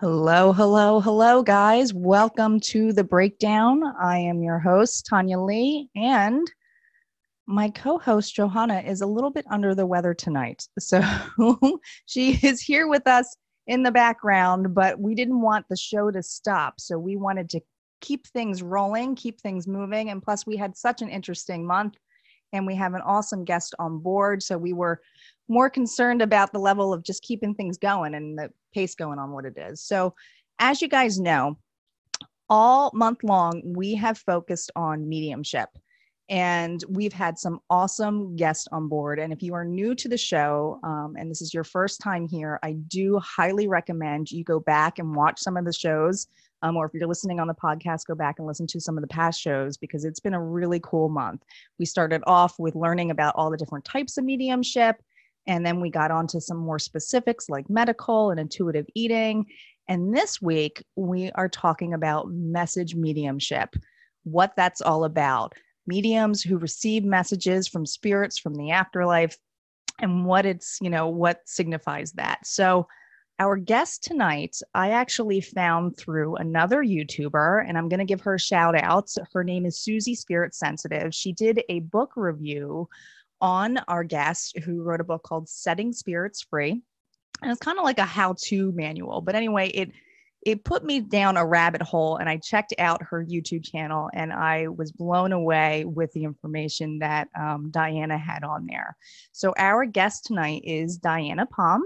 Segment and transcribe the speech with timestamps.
[0.00, 1.92] Hello, hello, hello, guys.
[1.92, 3.82] Welcome to the breakdown.
[4.00, 6.48] I am your host, Tanya Lea, and
[7.48, 10.68] my co host, Johanna, is a little bit under the weather tonight.
[10.78, 11.02] So
[12.06, 16.22] she is here with us in the background, but we didn't want the show to
[16.22, 16.78] stop.
[16.78, 17.60] So we wanted to
[18.00, 20.10] keep things rolling, keep things moving.
[20.10, 21.96] And plus, we had such an interesting month
[22.52, 24.44] and we have an awesome guest on board.
[24.44, 25.00] So we were
[25.48, 29.32] more concerned about the level of just keeping things going and the pace going on
[29.32, 29.82] what it is.
[29.82, 30.14] So,
[30.58, 31.56] as you guys know,
[32.48, 35.68] all month long, we have focused on mediumship
[36.28, 39.18] and we've had some awesome guests on board.
[39.18, 42.28] And if you are new to the show um, and this is your first time
[42.28, 46.26] here, I do highly recommend you go back and watch some of the shows.
[46.60, 49.02] Um, or if you're listening on the podcast, go back and listen to some of
[49.02, 51.44] the past shows because it's been a really cool month.
[51.78, 54.96] We started off with learning about all the different types of mediumship.
[55.48, 59.46] And then we got onto some more specifics like medical and intuitive eating.
[59.88, 63.74] And this week, we are talking about message mediumship,
[64.24, 65.54] what that's all about
[65.86, 69.38] mediums who receive messages from spirits from the afterlife
[70.00, 72.46] and what it's, you know, what signifies that.
[72.46, 72.86] So,
[73.40, 78.34] our guest tonight, I actually found through another YouTuber, and I'm going to give her
[78.34, 79.10] a shout out.
[79.32, 81.14] Her name is Susie Spirit Sensitive.
[81.14, 82.88] She did a book review
[83.40, 86.82] on our guest who wrote a book called Setting Spirits Free.
[87.42, 89.20] And it's kind of like a how to manual.
[89.20, 89.90] But anyway, it
[90.46, 94.32] it put me down a rabbit hole and I checked out her YouTube channel and
[94.32, 98.96] I was blown away with the information that um, Diana had on there.
[99.32, 101.82] So, our guest tonight is Diana Palm.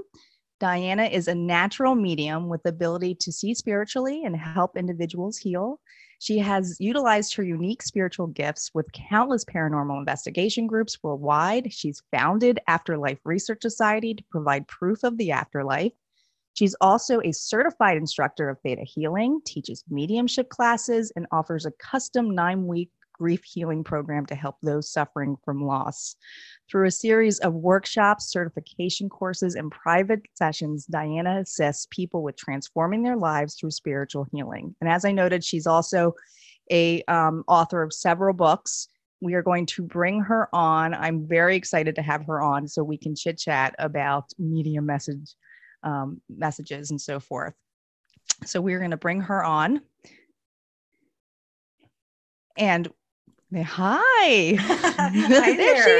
[0.60, 5.80] Diana is a natural medium with the ability to see spiritually and help individuals heal.
[6.22, 11.72] She has utilized her unique spiritual gifts with countless paranormal investigation groups worldwide.
[11.72, 15.91] She's founded Afterlife Research Society to provide proof of the afterlife.
[16.55, 22.37] She's also a certified instructor of theta healing, teaches mediumship classes, and offers a custom
[22.37, 26.16] nine week grief healing program to help those suffering from loss.
[26.70, 33.02] Through a series of workshops, certification courses, and private sessions, Diana assists people with transforming
[33.02, 34.74] their lives through spiritual healing.
[34.80, 36.14] And as I noted, she's also
[36.70, 38.88] a um, author of several books.
[39.20, 40.94] We are going to bring her on.
[40.94, 45.34] I'm very excited to have her on so we can chit chat about medium message
[45.84, 47.54] um, messages and so forth.
[48.44, 49.80] So we're going to bring her on.
[52.56, 52.88] And
[53.60, 54.54] hi.
[54.58, 55.56] hi there.
[55.56, 55.84] there.
[55.84, 55.90] she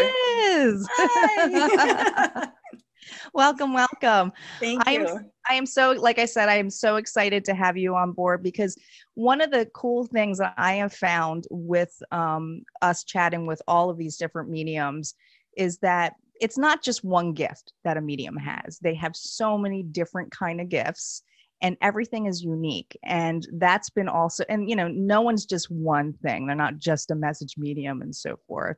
[0.48, 0.88] is.
[0.90, 2.48] Hi.
[3.34, 4.32] welcome, welcome.
[4.60, 5.06] Thank I you.
[5.06, 8.12] am I am so like I said I am so excited to have you on
[8.12, 8.78] board because
[9.14, 13.91] one of the cool things that I have found with um, us chatting with all
[13.91, 15.14] of these different mediums
[15.56, 19.82] is that it's not just one gift that a medium has they have so many
[19.82, 21.22] different kind of gifts
[21.62, 26.12] and everything is unique and that's been also and you know no one's just one
[26.12, 28.76] thing they're not just a message medium and so forth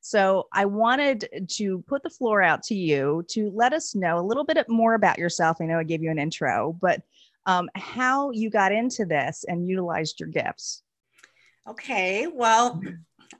[0.00, 4.26] so i wanted to put the floor out to you to let us know a
[4.26, 7.00] little bit more about yourself i know i gave you an intro but
[7.44, 10.82] um, how you got into this and utilized your gifts
[11.68, 12.26] Okay.
[12.26, 12.82] Well,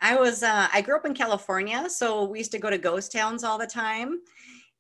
[0.01, 3.11] I was uh, I grew up in California, so we used to go to ghost
[3.11, 4.21] towns all the time.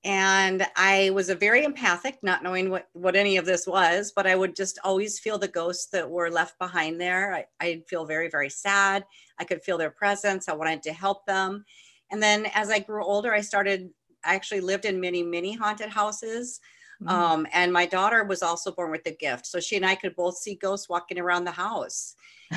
[0.05, 4.27] And I was a very empathic, not knowing what, what any of this was, but
[4.27, 7.33] I would just always feel the ghosts that were left behind there.
[7.35, 9.05] I, I'd feel very, very sad.
[9.39, 10.49] I could feel their presence.
[10.49, 11.65] I wanted to help them.
[12.11, 13.91] And then as I grew older, I started,
[14.25, 16.59] I actually lived in many, many haunted houses.
[17.03, 17.11] Mhm.
[17.11, 19.47] Um, and my daughter was also born with a gift.
[19.47, 22.15] So she and I could both see ghosts walking around the house.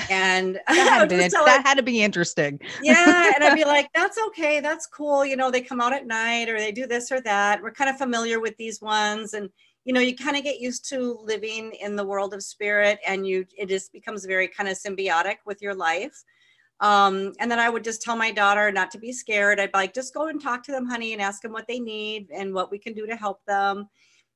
[0.10, 3.32] And that, had I'd to, be, that her, had to be interesting yeah.
[3.34, 4.60] And I'd be like, that's okay.
[4.60, 5.26] That's cool.
[5.26, 7.62] You know, they come out at night or they do this or that.
[7.62, 9.34] We're kind of familiar with these ones.
[9.34, 9.50] And,
[9.86, 13.26] you know, you kind of get used to living in the world of spirit and
[13.26, 16.24] you, it just becomes very kind of symbiotic with your life.
[16.82, 19.60] Um, and then I would just tell my daughter not to be scared.
[19.60, 21.80] I'd be like, just go and talk to them, honey, and ask them what they
[21.80, 23.88] need and what we can do to help them.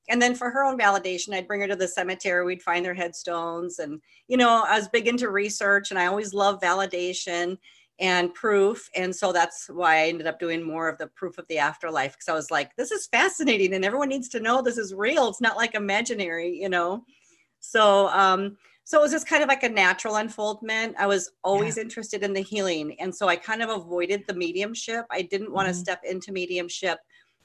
[0.10, 2.44] And then for her own validation, I'd bring her to the cemetery.
[2.44, 3.80] We'd find their headstones.
[3.80, 7.58] And, you know, I was big into research and I always love validation
[8.00, 8.90] and proof.
[8.96, 12.14] And so that's why I ended up doing more of the proof of the afterlife
[12.14, 15.28] because I was like, this is fascinating and everyone needs to know this is real.
[15.28, 17.04] It's not like imaginary, you know?
[17.60, 20.96] So, um, so it was just kind of like a natural unfoldment.
[20.98, 23.00] I was always interested in the healing.
[23.00, 25.06] And so I kind of avoided the mediumship.
[25.12, 25.78] I didn't want to Mhm.
[25.78, 26.98] step into mediumship.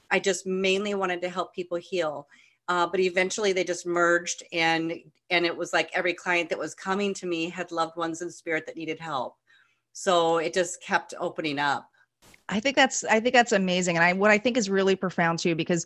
[0.09, 2.27] I just mainly wanted to help people heal.
[2.67, 4.93] Uh, but eventually they just merged and
[5.29, 8.29] and it was like every client that was coming to me had loved ones in
[8.29, 9.35] spirit that needed help.
[9.93, 11.87] So it just kept opening up.
[12.49, 15.39] I think that's I think that's amazing, and I what I think is really profound
[15.39, 15.85] too, because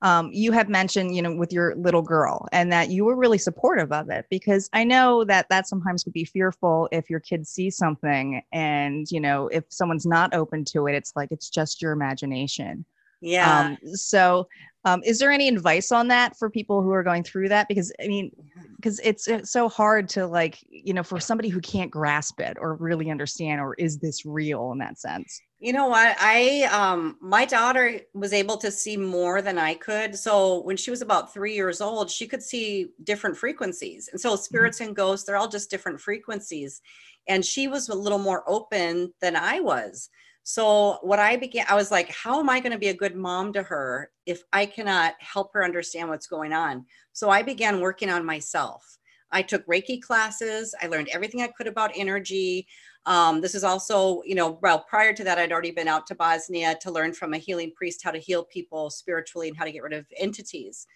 [0.00, 3.38] um, you have mentioned, you know, with your little girl and that you were really
[3.38, 7.50] supportive of it because I know that that sometimes could be fearful if your kids
[7.50, 11.82] see something and, you know, if someone's not open to it, it's like it's just
[11.82, 12.84] your imagination.
[13.20, 13.76] Yeah.
[13.82, 14.48] Um, so,
[14.84, 17.68] um, is there any advice on that for people who are going through that?
[17.68, 18.30] Because I mean,
[18.76, 22.56] because it's, it's so hard to like, you know, for somebody who can't grasp it
[22.60, 25.40] or really understand, or is this real in that sense?
[25.58, 26.16] You know what?
[26.20, 30.16] I um my daughter was able to see more than I could.
[30.16, 34.08] So when she was about 3 years old, she could see different frequencies.
[34.12, 34.42] And so mm-hmm.
[34.42, 34.88] spirits mm-hmm.
[34.88, 36.80] and ghosts, they're all just different frequencies.
[37.26, 40.08] And she was a little more open than I was.
[40.50, 43.14] So what I began I was like, how am I going to be a good
[43.14, 46.86] mom to her if I cannot help her understand what's going on?
[47.12, 48.96] So I began working on myself.
[49.30, 50.74] I took Reiki classes.
[50.80, 52.66] I learned everything I could about energy.
[53.04, 56.14] Um, this is also, you know, well, prior to that, I'd already been out to
[56.14, 59.72] Bosnia to learn from a healing priest how to heal people spiritually and how to
[59.72, 60.86] get rid of entities.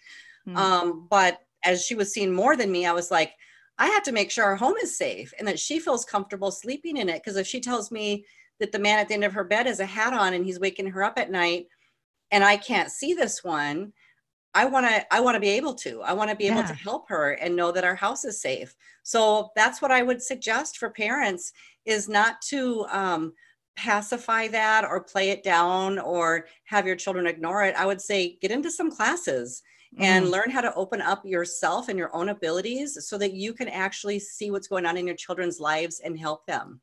[0.47, 0.57] Mm-hmm.
[0.57, 3.33] Um, but as she was seeing more than me, I was like,
[3.77, 6.97] I have to make sure our home is safe and that she feels comfortable sleeping
[6.97, 7.21] in it.
[7.23, 8.25] Because if she tells me
[8.63, 10.57] that the man at the end of her bed has a hat on and he's
[10.57, 11.67] waking her up at night
[12.31, 13.91] and I can't see this one,
[14.53, 16.01] I want to I want to be able to.
[16.01, 16.67] I want to be able yeah.
[16.67, 18.73] to help her and know that our house is safe.
[19.03, 21.51] So that's what I would suggest for parents
[21.83, 23.33] is not to um,
[23.75, 27.75] pacify that or play it down or have your children ignore it.
[27.75, 29.61] I would say get into some classes
[29.97, 30.31] and mm.
[30.31, 34.19] learn how to open up yourself and your own abilities so that you can actually
[34.19, 36.79] see what's going on in your children's lives and help them.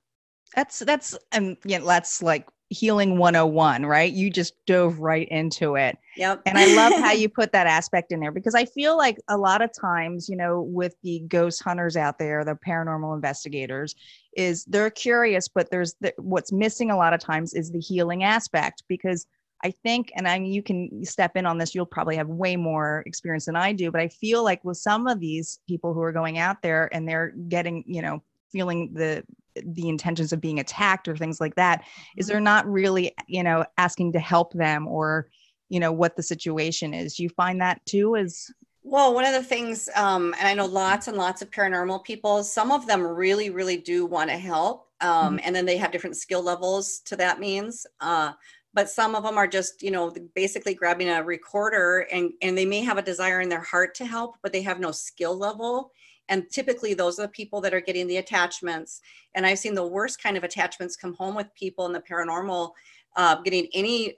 [0.55, 4.12] That's that's um yeah, that's like healing 101, right?
[4.12, 5.99] You just dove right into it.
[6.17, 6.43] Yep.
[6.47, 9.37] And I love how you put that aspect in there because I feel like a
[9.37, 13.97] lot of times, you know, with the ghost hunters out there, the paranormal investigators,
[14.37, 18.23] is they're curious, but there's the, what's missing a lot of times is the healing
[18.23, 19.26] aspect because
[19.64, 22.55] I think, and I mean, you can step in on this, you'll probably have way
[22.56, 26.00] more experience than I do, but I feel like with some of these people who
[26.02, 29.25] are going out there and they're getting, you know, feeling the
[29.55, 31.85] the intentions of being attacked or things like that
[32.17, 32.32] is mm-hmm.
[32.32, 35.29] they're not really you know asking to help them or
[35.69, 38.52] you know what the situation is you find that too is
[38.82, 42.43] well one of the things um, and i know lots and lots of paranormal people
[42.43, 45.47] some of them really really do want to help um, mm-hmm.
[45.47, 48.32] and then they have different skill levels to that means uh,
[48.73, 52.67] but some of them are just you know basically grabbing a recorder and and they
[52.67, 55.93] may have a desire in their heart to help but they have no skill level
[56.30, 59.02] and typically those are the people that are getting the attachments.
[59.34, 62.72] And i've seen the worst kind of attachments come home with people in the paranormal
[63.16, 64.14] uh, getting any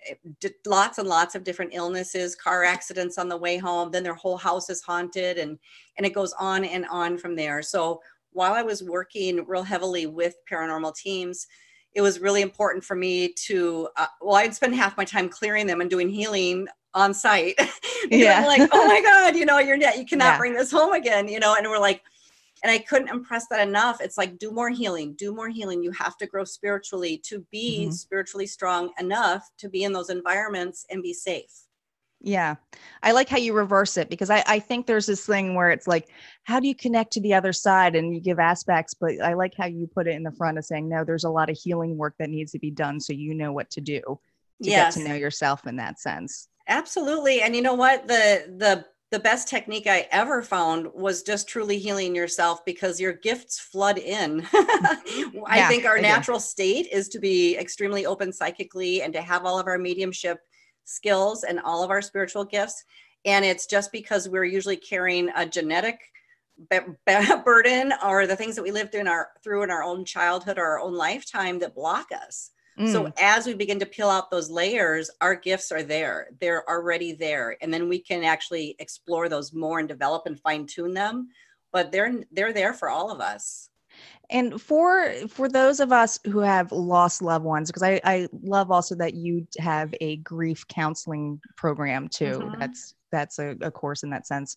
[0.66, 4.36] lots and lots of different illnesses car accidents on the way home then their whole
[4.36, 5.58] house is haunted and
[5.96, 7.62] and it goes on and on from there.
[7.62, 8.00] So
[8.32, 11.46] while i was working real heavily with paranormal teams
[11.94, 15.66] it was really important for me to uh, well i'd spend half my time clearing
[15.66, 17.58] them and doing healing on site.
[18.10, 18.44] yeah.
[18.46, 20.38] like, oh my God, you know, you're net, you cannot yeah.
[20.38, 22.02] bring this home again, you know, and we're like,
[22.62, 24.00] and I couldn't impress that enough.
[24.00, 25.82] It's like, do more healing, do more healing.
[25.82, 27.90] You have to grow spiritually to be mm-hmm.
[27.92, 31.61] spiritually strong enough to be in those environments and be safe.
[32.22, 32.54] Yeah.
[33.02, 35.88] I like how you reverse it because I, I think there's this thing where it's
[35.88, 36.08] like,
[36.44, 37.96] how do you connect to the other side?
[37.96, 40.64] And you give aspects, but I like how you put it in the front of
[40.64, 43.34] saying, no, there's a lot of healing work that needs to be done so you
[43.34, 44.94] know what to do to yes.
[44.94, 46.48] get to know yourself in that sense.
[46.68, 47.42] Absolutely.
[47.42, 48.06] And you know what?
[48.06, 53.12] The the the best technique I ever found was just truly healing yourself because your
[53.12, 54.46] gifts flood in.
[54.54, 55.02] I
[55.54, 56.42] yeah, think our I natural do.
[56.42, 60.38] state is to be extremely open psychically and to have all of our mediumship
[60.84, 62.84] skills and all of our spiritual gifts.
[63.24, 66.00] And it's just because we're usually carrying a genetic
[67.44, 70.64] burden or the things that we lived in our through in our own childhood or
[70.64, 72.50] our own lifetime that block us.
[72.78, 72.90] Mm.
[72.90, 76.28] So as we begin to peel out those layers, our gifts are there.
[76.40, 77.56] They're already there.
[77.60, 81.28] And then we can actually explore those more and develop and fine tune them.
[81.72, 83.70] But they're they're there for all of us.
[84.30, 88.70] And for for those of us who have lost loved ones, because I, I love
[88.70, 92.40] also that you have a grief counseling program too.
[92.40, 92.60] Mm-hmm.
[92.60, 94.56] That's that's a, a course in that sense.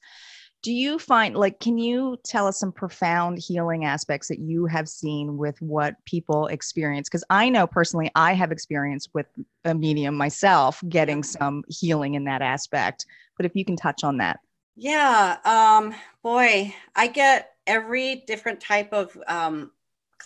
[0.64, 4.88] Do you find like can you tell us some profound healing aspects that you have
[4.88, 7.10] seen with what people experience?
[7.10, 9.28] Because i know personally i have experience with
[9.66, 13.06] a medium myself getting some healing in that aspect.
[13.38, 14.40] But if you can touch on that
[14.76, 19.72] yeah um boy i get every different type of um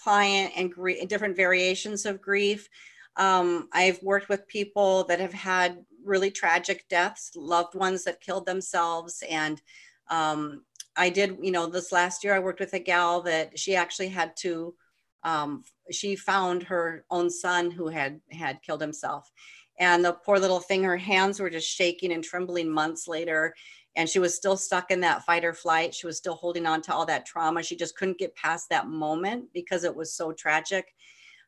[0.04, 2.70] client and gr- different variations of grief.
[3.18, 8.46] Um, I've worked with people that have had really tragic deaths, loved ones that killed
[8.46, 9.62] themselves, and
[10.10, 10.64] um,
[10.96, 14.10] I did, you know, this last year I worked with a gal that she actually
[14.10, 14.74] had to,
[15.24, 19.30] um, she found her own son who had had killed himself,
[19.80, 23.54] and the poor little thing her hands were just shaking and trembling months later
[23.96, 26.82] and she was still stuck in that fight or flight she was still holding on
[26.82, 30.32] to all that trauma she just couldn't get past that moment because it was so
[30.32, 30.94] tragic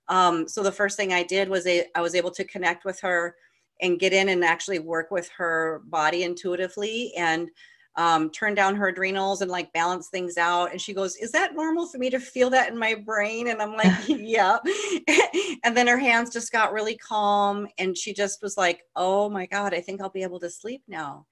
[0.07, 2.99] um, so the first thing i did was a, I was able to connect with
[3.01, 3.35] her
[3.81, 7.49] and get in and actually work with her body intuitively and
[7.97, 10.71] um, turn down her adrenals and like balance things out.
[10.71, 13.49] And she goes, Is that normal for me to feel that in my brain?
[13.49, 14.57] And I'm like, Yeah.
[15.63, 17.67] and then her hands just got really calm.
[17.77, 20.83] And she just was like, Oh my God, I think I'll be able to sleep
[20.87, 21.25] now.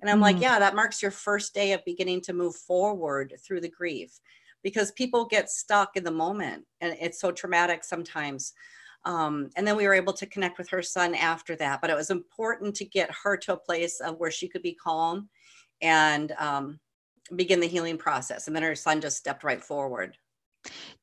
[0.00, 3.34] And I'm mm like, Yeah, that marks your first day of beginning to move forward
[3.46, 4.18] through the grief
[4.62, 8.52] because people get stuck in the moment and it's so traumatic sometimes.
[9.04, 11.80] Um, and then we were able to connect with her son after that.
[11.80, 14.74] But it was important to get her to a place of where she could be
[14.74, 15.28] calm
[15.82, 16.80] and um,
[17.36, 18.46] begin the healing process.
[18.46, 20.16] And then her son just stepped right forward.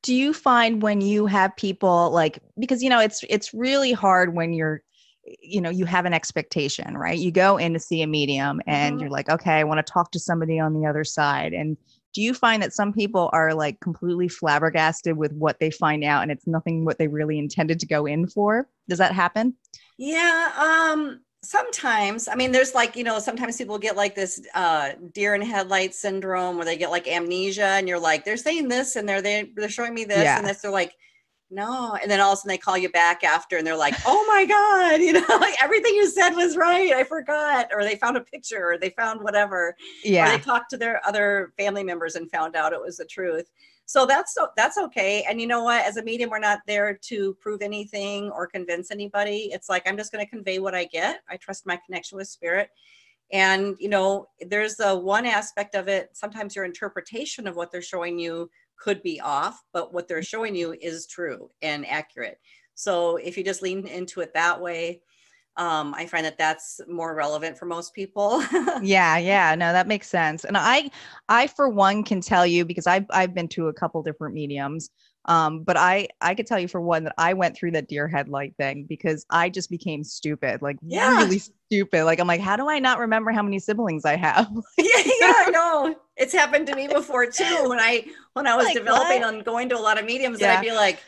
[0.02, 4.34] Do you find when you have people like because you know it's it's really hard
[4.34, 4.82] when you're
[5.40, 7.18] you know you have an expectation right?
[7.18, 9.00] You go in to see a medium and mm-hmm.
[9.00, 11.52] you're like okay i want to talk to somebody on the other side.
[11.52, 11.76] And
[12.14, 16.22] do you find that some people are like completely flabbergasted with what they find out
[16.22, 18.68] and it's nothing what they really intended to go in for?
[18.88, 19.54] Does that happen?
[19.98, 22.28] Yeah um sometimes.
[22.28, 25.98] I mean there's like you know sometimes people get like this uh deer in headlights
[25.98, 29.50] syndrome where they get like amnesia and you're like they're saying this and they're they,
[29.54, 30.38] they're showing me this yeah.
[30.38, 30.94] and this they're like
[31.52, 33.94] no and then all of a sudden they call you back after and they're like
[34.06, 37.96] oh my god you know like everything you said was right i forgot or they
[37.96, 41.84] found a picture or they found whatever yeah or they talked to their other family
[41.84, 43.50] members and found out it was the truth.
[43.84, 47.34] So that's that's okay and you know what as a medium we're not there to
[47.40, 49.50] prove anything or convince anybody.
[49.52, 52.28] It's like i'm just going to convey what i get i trust my connection with
[52.28, 52.70] spirit
[53.32, 57.82] and you know there's a one aspect of it sometimes your interpretation of what they're
[57.82, 58.48] showing you
[58.82, 62.38] could be off but what they're showing you is true and accurate
[62.74, 65.00] so if you just lean into it that way
[65.56, 68.42] um, I find that that's more relevant for most people.
[68.82, 70.44] yeah, yeah, no, that makes sense.
[70.44, 70.90] And I,
[71.28, 74.88] I for one can tell you because I've I've been to a couple different mediums.
[75.26, 78.08] Um, but I I could tell you for one that I went through that deer
[78.08, 81.16] headlight thing because I just became stupid, like yeah.
[81.18, 82.04] really stupid.
[82.04, 84.50] Like I'm like, how do I not remember how many siblings I have?
[84.78, 85.96] yeah, yeah, I know.
[86.16, 87.68] It's happened to me before too.
[87.68, 89.34] When I when I was like, developing what?
[89.34, 90.58] on going to a lot of mediums, yeah.
[90.58, 90.98] I'd be like,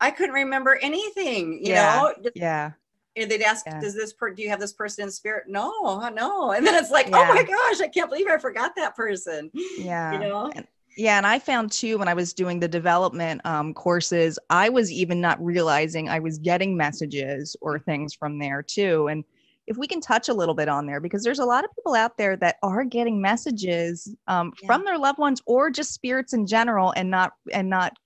[0.00, 2.12] I couldn't remember anything, you yeah.
[2.22, 2.30] know?
[2.34, 2.72] Yeah
[3.16, 3.80] and they'd ask, yeah.
[3.80, 4.30] "Does this per?
[4.30, 6.52] Do you have this person in spirit?" No, no.
[6.52, 7.18] And then it's like, yeah.
[7.18, 10.50] "Oh my gosh, I can't believe I forgot that person." Yeah, you know.
[10.54, 14.68] And, yeah, and I found too when I was doing the development um, courses, I
[14.68, 19.08] was even not realizing I was getting messages or things from there too.
[19.08, 19.24] And
[19.66, 21.94] if we can touch a little bit on there, because there's a lot of people
[21.94, 24.66] out there that are getting messages um, yeah.
[24.66, 27.96] from their loved ones or just spirits in general, and not and not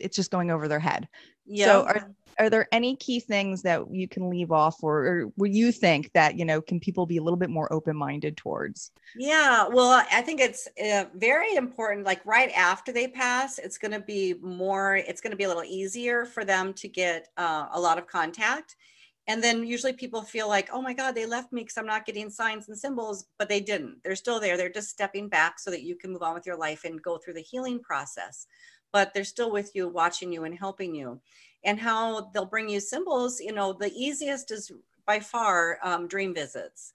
[0.00, 1.08] it's just going over their head.
[1.44, 1.66] Yeah.
[1.66, 2.10] So are
[2.42, 6.36] are there any key things that you can leave off or, or you think that
[6.36, 8.90] you know can people be a little bit more open-minded towards?
[9.16, 13.92] Yeah well i think it's uh, very important like right after they pass it's going
[13.92, 17.66] to be more it's going to be a little easier for them to get uh,
[17.72, 18.76] a lot of contact.
[19.28, 22.06] And then usually people feel like oh my god they left me because i'm not
[22.06, 24.02] getting signs and symbols but they didn't.
[24.02, 24.56] They're still there.
[24.56, 27.18] They're just stepping back so that you can move on with your life and go
[27.18, 28.46] through the healing process.
[28.92, 31.20] But they're still with you watching you and helping you
[31.64, 34.72] and how they'll bring you symbols you know the easiest is
[35.06, 36.92] by far um, dream visits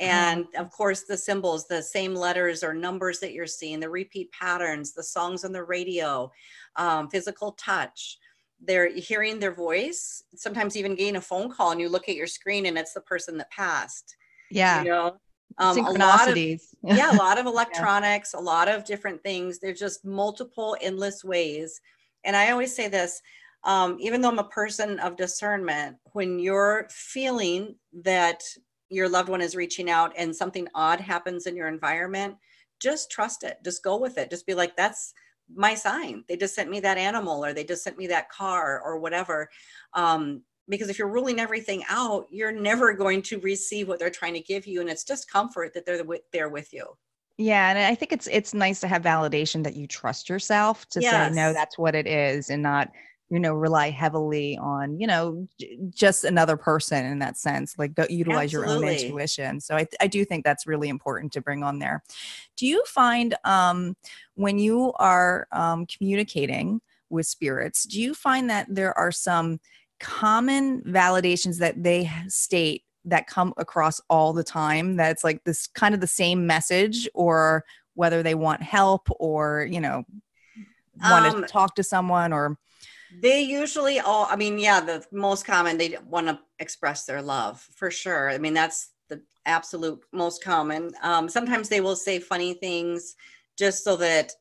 [0.00, 0.10] mm-hmm.
[0.10, 0.62] and mm-hmm.
[0.62, 4.92] of course the symbols the same letters or numbers that you're seeing the repeat patterns
[4.92, 6.30] the songs on the radio
[6.76, 8.18] um, physical touch
[8.64, 12.26] they're hearing their voice sometimes even getting a phone call and you look at your
[12.26, 14.16] screen and it's the person that passed
[14.50, 15.16] yeah you know
[15.58, 16.36] um, a lot of,
[16.82, 18.40] yeah a lot of electronics yeah.
[18.40, 21.80] a lot of different things there's just multiple endless ways
[22.24, 23.20] and i always say this
[23.66, 28.42] um, even though I'm a person of discernment, when you're feeling that
[28.88, 32.36] your loved one is reaching out and something odd happens in your environment,
[32.80, 33.58] just trust it.
[33.64, 34.30] Just go with it.
[34.30, 35.12] Just be like, that's
[35.52, 36.22] my sign.
[36.28, 39.50] They just sent me that animal or they just sent me that car or whatever.
[39.94, 44.34] Um, because if you're ruling everything out, you're never going to receive what they're trying
[44.34, 44.80] to give you.
[44.80, 46.86] And it's just comfort that they're there with you.
[47.38, 51.02] Yeah, and I think it's it's nice to have validation that you trust yourself to
[51.02, 51.34] yes.
[51.34, 52.90] say no, that's what it is, and not
[53.30, 57.94] you know rely heavily on you know j- just another person in that sense like
[57.94, 58.74] don't utilize Absolutely.
[58.74, 61.78] your own intuition so I, th- I do think that's really important to bring on
[61.78, 62.02] there
[62.56, 63.96] do you find um,
[64.34, 66.80] when you are um, communicating
[67.10, 69.58] with spirits do you find that there are some
[69.98, 75.94] common validations that they state that come across all the time that's like this kind
[75.94, 77.64] of the same message or
[77.94, 80.04] whether they want help or you know
[81.08, 82.58] want um, to talk to someone or
[83.20, 87.60] They usually all, I mean, yeah, the most common, they want to express their love
[87.60, 88.30] for sure.
[88.30, 90.92] I mean, that's the absolute most common.
[91.02, 93.16] Um, sometimes they will say funny things
[93.56, 94.32] just so that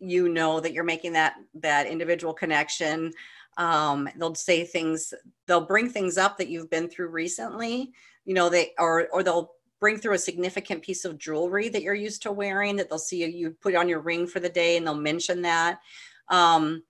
[0.00, 3.12] you know that you're making that that individual connection
[3.58, 5.12] um, they'll say things
[5.46, 7.92] they'll bring things up that you've been through recently
[8.24, 11.94] you know they or or they'll bring through a significant piece of jewelry that you're
[11.94, 14.86] used to wearing that they'll see you, put on your ring for the day and
[14.86, 15.80] they'll mention that
[16.28, 16.82] um,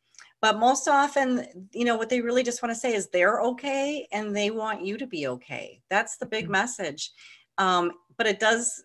[0.42, 4.06] but most often you know what they really just want to say is they're okay
[4.12, 6.52] and they want you to be okay that's the big mm-hmm.
[6.52, 7.12] message
[7.58, 8.84] um, but it does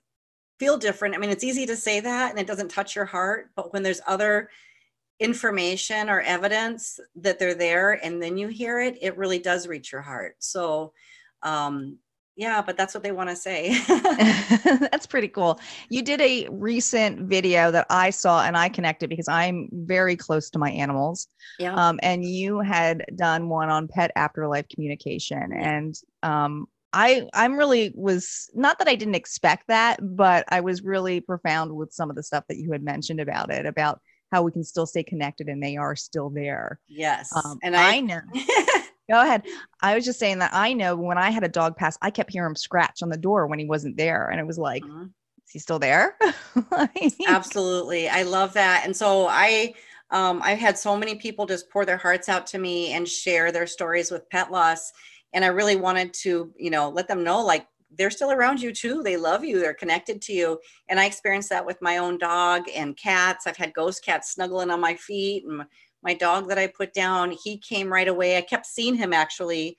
[0.59, 1.15] feel different.
[1.15, 3.83] I mean, it's easy to say that and it doesn't touch your heart, but when
[3.83, 4.49] there's other
[5.19, 9.91] information or evidence that they're there and then you hear it, it really does reach
[9.91, 10.35] your heart.
[10.39, 10.93] So,
[11.43, 11.97] um,
[12.35, 13.79] yeah, but that's what they want to say.
[13.87, 15.59] that's pretty cool.
[15.89, 20.49] You did a recent video that I saw and I connected because I'm very close
[20.51, 21.27] to my animals.
[21.59, 21.73] Yeah.
[21.73, 25.53] Um, and you had done one on pet afterlife communication.
[25.53, 30.81] And um, I I'm really was not that I didn't expect that, but I was
[30.81, 34.01] really profound with some of the stuff that you had mentioned about it, about
[34.31, 36.79] how we can still stay connected and they are still there.
[36.87, 37.31] Yes.
[37.35, 38.19] Um, and I, I know.
[39.09, 39.43] Go ahead.
[39.81, 42.31] I was just saying that I know when I had a dog pass, I kept
[42.31, 44.29] hearing him scratch on the door when he wasn't there.
[44.29, 45.03] And it was like, uh-huh.
[45.03, 46.17] is he still there?
[47.27, 48.09] Absolutely.
[48.09, 48.81] I love that.
[48.85, 49.73] And so I
[50.11, 53.51] um, I've had so many people just pour their hearts out to me and share
[53.51, 54.91] their stories with pet loss
[55.35, 58.73] and i really wanted to you know let them know like they're still around you
[58.73, 62.17] too they love you they're connected to you and i experienced that with my own
[62.17, 65.63] dog and cats i've had ghost cats snuggling on my feet and
[66.05, 69.75] my dog that i put down he came right away i kept seeing him actually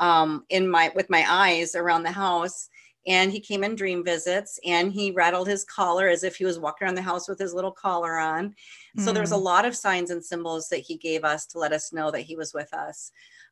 [0.00, 2.68] um, in my with my eyes around the house
[3.06, 6.58] and he came in dream visits and he rattled his collar as if he was
[6.58, 8.54] walking around the house with his little collar on
[8.98, 9.42] so there's a mm.
[9.42, 12.36] lot of signs and symbols that he gave us to let us know that he
[12.36, 13.10] was with us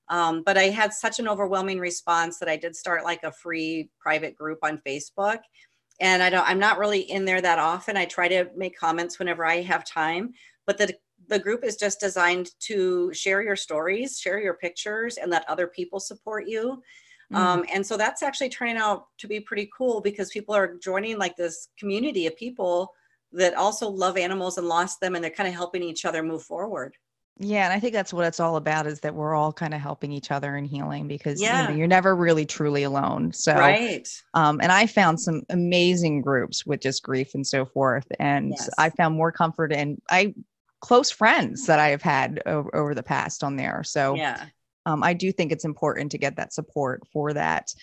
[0.08, 3.90] um, but I had such an overwhelming response that I did start like a free
[3.98, 5.38] private group on Facebook.
[6.00, 7.96] And I don't, I'm not really in there that often.
[7.96, 10.32] I try to make comments whenever I have time,
[10.66, 10.94] but the
[11.28, 15.66] the group is just designed to share your stories, share your pictures, and let other
[15.66, 16.82] people support you.
[17.32, 17.36] Mm.
[17.36, 21.18] Um, and so that's actually turning out to be pretty cool because people are joining
[21.18, 22.92] like this community of people
[23.32, 26.42] that also love animals and lost them, and they're kind of helping each other move
[26.42, 26.96] forward.
[27.38, 29.80] Yeah, and I think that's what it's all about is that we're all kind of
[29.80, 31.62] helping each other and healing because yeah.
[31.62, 33.32] you know, you're never really truly alone.
[33.32, 34.08] So right.
[34.32, 38.06] Um, and I found some amazing groups with just grief and so forth.
[38.18, 38.70] And yes.
[38.78, 40.34] I found more comfort and I
[40.80, 43.82] close friends that I have had over, over the past on there.
[43.84, 44.46] So yeah.
[44.86, 47.74] Um, I do think it's important to get that support for that.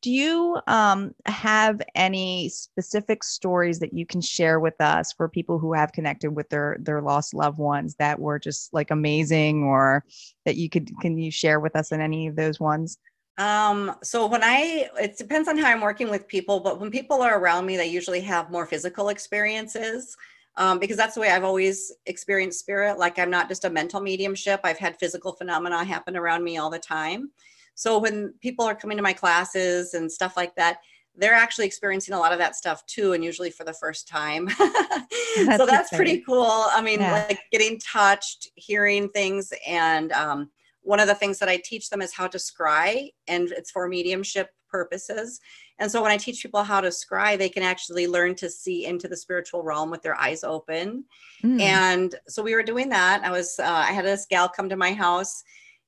[0.00, 5.58] Do you um, have any specific stories that you can share with us for people
[5.58, 10.04] who have connected with their their lost loved ones that were just like amazing, or
[10.44, 12.98] that you could can you share with us in any of those ones?
[13.38, 17.20] Um, so when I, it depends on how I'm working with people, but when people
[17.20, 20.16] are around me, they usually have more physical experiences.
[20.58, 22.98] Um, because that's the way I've always experienced spirit.
[22.98, 24.60] Like I'm not just a mental mediumship.
[24.64, 27.30] I've had physical phenomena happen around me all the time.
[27.74, 30.78] So when people are coming to my classes and stuff like that,
[31.18, 34.48] they're actually experiencing a lot of that stuff too, and usually for the first time.
[34.58, 36.64] that's so that's pretty cool.
[36.68, 37.26] I mean, yeah.
[37.28, 40.50] like getting touched, hearing things, and um,
[40.82, 43.88] one of the things that I teach them is how to scry, and it's for
[43.88, 45.40] mediumship purposes.
[45.78, 48.78] And so when I teach people how to scry, they can actually learn to see
[48.84, 51.04] into the spiritual realm with their eyes open.
[51.42, 51.60] Mm.
[51.60, 53.24] And so we were doing that.
[53.28, 55.34] I was, uh, I had this gal come to my house,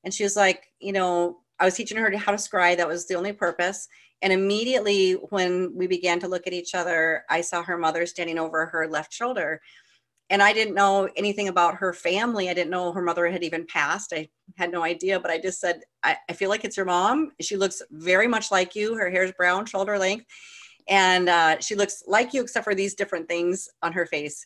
[0.03, 2.77] and she was like, you know, I was teaching her how to scry.
[2.77, 3.89] That was the only purpose.
[4.23, 8.39] And immediately when we began to look at each other, I saw her mother standing
[8.39, 9.61] over her left shoulder.
[10.31, 12.51] And I didn't know anything about her family.
[12.51, 14.13] I didn't know her mother had even passed.
[14.13, 17.33] I had no idea, but I just said, I, I feel like it's your mom.
[17.41, 18.95] She looks very much like you.
[18.95, 20.27] Her hair is brown, shoulder length.
[20.87, 24.45] And uh, she looks like you, except for these different things on her face.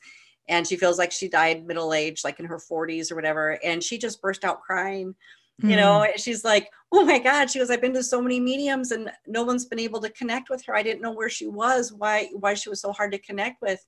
[0.48, 3.58] And she feels like she died middle age, like in her 40s or whatever.
[3.64, 5.14] And she just burst out crying
[5.60, 6.12] mm you know mm.
[6.16, 9.44] she's like oh my god she goes i've been to so many mediums and no
[9.44, 12.54] one's been able to connect with her i didn't know where she was why why
[12.54, 13.84] she was so hard to connect with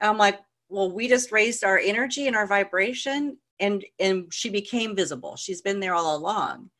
[0.00, 0.38] and i'm like
[0.70, 5.36] well we just raised our energy and our vibration and and she became visible.
[5.36, 6.70] She's been there all along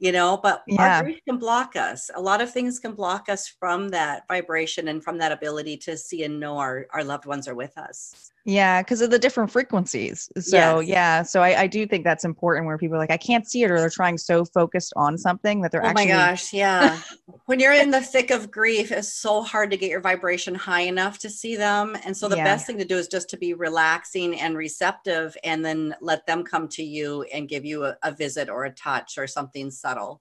[0.00, 0.98] you know but yeah.
[0.98, 2.10] our grief can block us.
[2.14, 5.96] A lot of things can block us from that vibration and from that ability to
[5.96, 9.50] see and know our, our loved ones are with us Yeah, because of the different
[9.50, 10.26] frequencies.
[10.38, 10.80] So Yes.
[10.80, 13.62] yeah, so I, I do think that's important where people are like, I can't see
[13.62, 16.98] it, or they're trying so focused on something that they're Oh actually my gosh, yeah.
[17.46, 20.80] when you're in the thick of grief, it's so hard to get your vibration high
[20.82, 21.96] enough to see them.
[22.04, 22.44] And so the Yeah.
[22.44, 26.42] best thing to do is just to be relaxing and receptive and then let them
[26.42, 30.20] come to you and give you a, a visit or a touch or something subtle.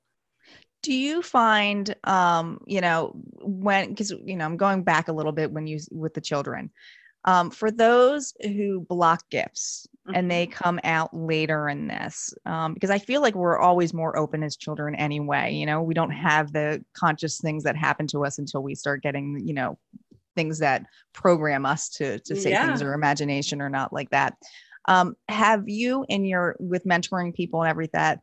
[0.84, 3.12] Do you find, um, you know,
[3.42, 6.72] when because you know I'm going back a little bit when you with the children,
[7.26, 12.90] um, for those who block gifts and they come out later in this, um, because
[12.90, 15.54] I feel like we're always more open as children anyway.
[15.54, 19.04] You know, we don't have the conscious things that happen to us until we start
[19.04, 19.78] getting, you know,
[20.36, 24.36] things that program us to to say things or imagination or not like that.
[24.88, 28.20] Um, have you in your with mentoring people and everything that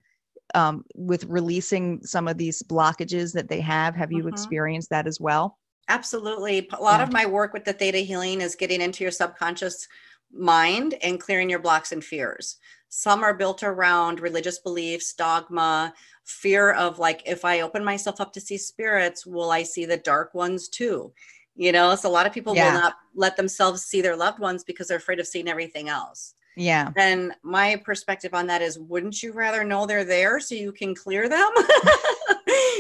[0.54, 3.94] um, with releasing some of these blockages that they have.
[3.96, 4.30] Have you Mhm.
[4.30, 5.59] experienced that as well?
[5.88, 6.68] Absolutely.
[6.73, 7.05] A lot Yeah.
[7.05, 9.87] of my work with the theta healing is getting into your subconscious
[10.33, 12.57] mind and clearing your blocks and fears.
[12.88, 15.92] Some are built around religious beliefs, dogma,
[16.25, 19.97] fear of like, if I open myself up to see spirits, will I see the
[19.97, 21.12] dark ones too?
[21.57, 22.73] You know, so a lot of people Yeah.
[22.73, 26.35] will not let themselves see their loved ones because they're afraid of seeing everything else.
[26.57, 26.90] Yeah.
[26.97, 30.94] And my perspective on that is wouldn't you rather know they're there so you can
[30.94, 31.51] clear them?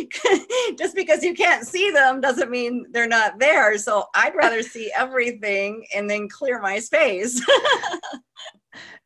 [0.78, 3.76] Just because you can't see them doesn't mean they're not there.
[3.78, 7.44] So I'd rather see everything and then clear my space.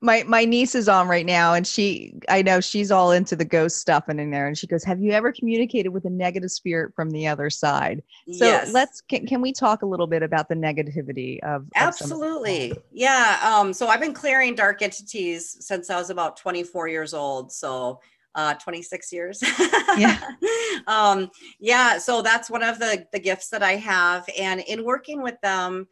[0.01, 3.45] My my niece is on right now and she I know she's all into the
[3.45, 6.53] ghost stuff and in there and she goes, "Have you ever communicated with a negative
[6.53, 8.73] spirit from the other side?" So yes.
[8.73, 12.23] let's can, can we talk a little bit about the negativity of, of some of
[12.23, 12.75] Absolutely.
[12.93, 13.41] Yeah.
[13.43, 17.51] Um, so I've been clearing dark entities since I was about 24 years old.
[17.53, 18.01] So
[18.39, 19.43] uh 26 years.
[19.99, 20.17] Yeah.
[20.87, 21.99] um, yeah.
[21.99, 24.25] So that's one of the the gifts that I have.
[24.39, 25.89] And in working with them,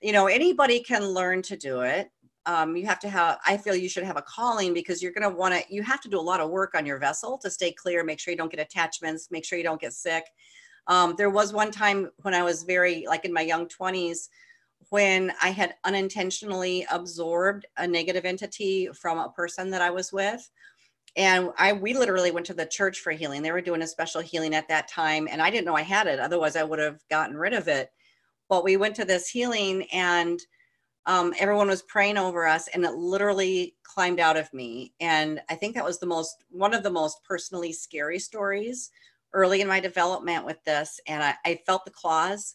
[0.00, 2.08] you know, anybody can learn to do it.
[2.46, 5.28] Um, you have to have, I feel you should have a calling because you're going
[5.30, 7.50] to want to, you have to do a lot of work on your vessel to
[7.50, 10.24] stay clear, make sure you don't get attachments, make sure you don't get sick.
[10.86, 14.28] Um, there was one time when I was very, like in my young 20s,
[14.88, 20.48] when I had unintentionally absorbed a negative entity from a person that I was with.
[21.18, 23.42] And I we literally went to the church for healing.
[23.42, 26.06] They were doing a special healing at that time, and I didn't know I had
[26.06, 26.20] it.
[26.20, 27.90] Otherwise, I would have gotten rid of it.
[28.48, 30.40] But we went to this healing, and
[31.06, 34.92] um, everyone was praying over us, and it literally climbed out of me.
[35.00, 38.90] And I think that was the most one of the most personally scary stories
[39.34, 41.00] early in my development with this.
[41.08, 42.54] And I, I felt the claws.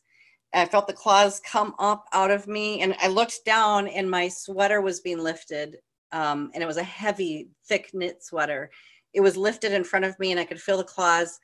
[0.53, 4.29] I felt the claws come up out of me, and I looked down, and my
[4.29, 5.77] sweater was being lifted,
[6.13, 8.69] um, and it was a heavy, thick knit sweater.
[9.13, 11.39] It was lifted in front of me, and I could feel the claws,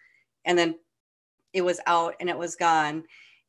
[0.45, 0.75] and then
[1.53, 3.03] it was out, and it was gone.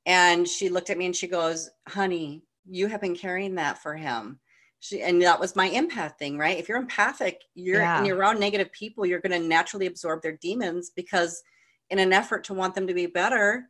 [0.07, 3.95] And she looked at me, and she goes, "Honey, you have been carrying that for
[3.95, 4.41] him."
[4.81, 6.59] She, and that was my empath thing, right?
[6.59, 7.99] If you're empathic, you're Yeah.
[7.99, 11.43] and you're around negative people, you're going to naturally absorb their demons because,
[11.91, 13.69] in an effort to want them to be better,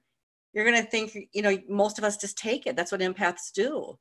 [0.52, 2.76] you're going to think, you know, most of us just take it.
[2.76, 3.98] That's what empaths do.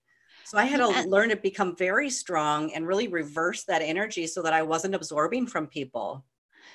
[0.50, 1.04] So I had Yeah.
[1.04, 4.96] to learn to become very strong and really reverse that energy so that I wasn't
[4.96, 6.26] absorbing from people.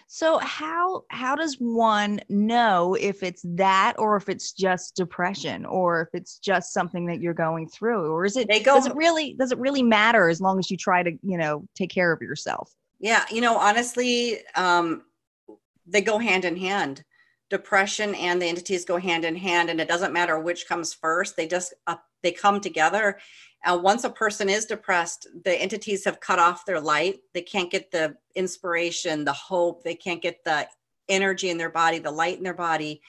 [0.06, 6.02] So how how does one know if it's that or if it's just depression or
[6.02, 8.94] if it's just something that you're going through or is it They go- does it
[8.94, 12.12] really does it really matter as long as you try to, you know, take care
[12.12, 12.70] of yourself?
[13.00, 15.02] Yeah, you know, honestly, um,
[15.87, 17.04] they go hand in hand.
[17.54, 21.36] Depression and the entities go hand in hand, and it doesn't matter which comes first.
[21.36, 23.18] They just uh, they come together.
[23.64, 27.20] Uh, once a person is depressed, the entities have cut off their light.
[27.32, 29.84] They can't get the inspiration, the hope.
[29.84, 30.66] They can't get the
[31.08, 33.00] energy in their body, the light in their body,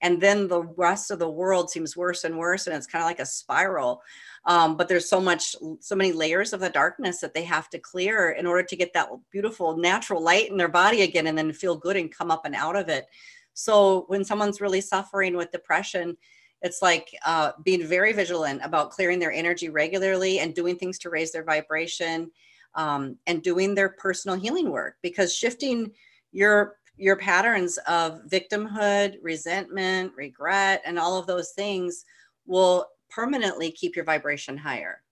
[0.00, 3.06] and then the rest of the world seems worse and worse, and it's kind of
[3.06, 4.02] like a spiral
[4.44, 7.78] um, but there's so much so many layers of the darkness that they have to
[7.78, 11.52] clear in order to get that beautiful natural light in their body again and then
[11.52, 13.06] feel good and come up and out of it
[13.54, 16.16] so when someone's really suffering with depression
[16.62, 21.10] it's like uh, being very vigilant about clearing their energy regularly and doing things to
[21.10, 22.30] raise their vibration
[22.76, 25.90] um, and doing their personal healing work because shifting
[26.30, 32.04] your your patterns of victimhood resentment regret and all of those things
[32.46, 35.02] will permanently keep your vibration higher.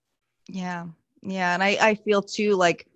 [0.48, 0.86] Yeah.
[1.22, 1.54] Yeah.
[1.54, 2.86] And I, I feel too like,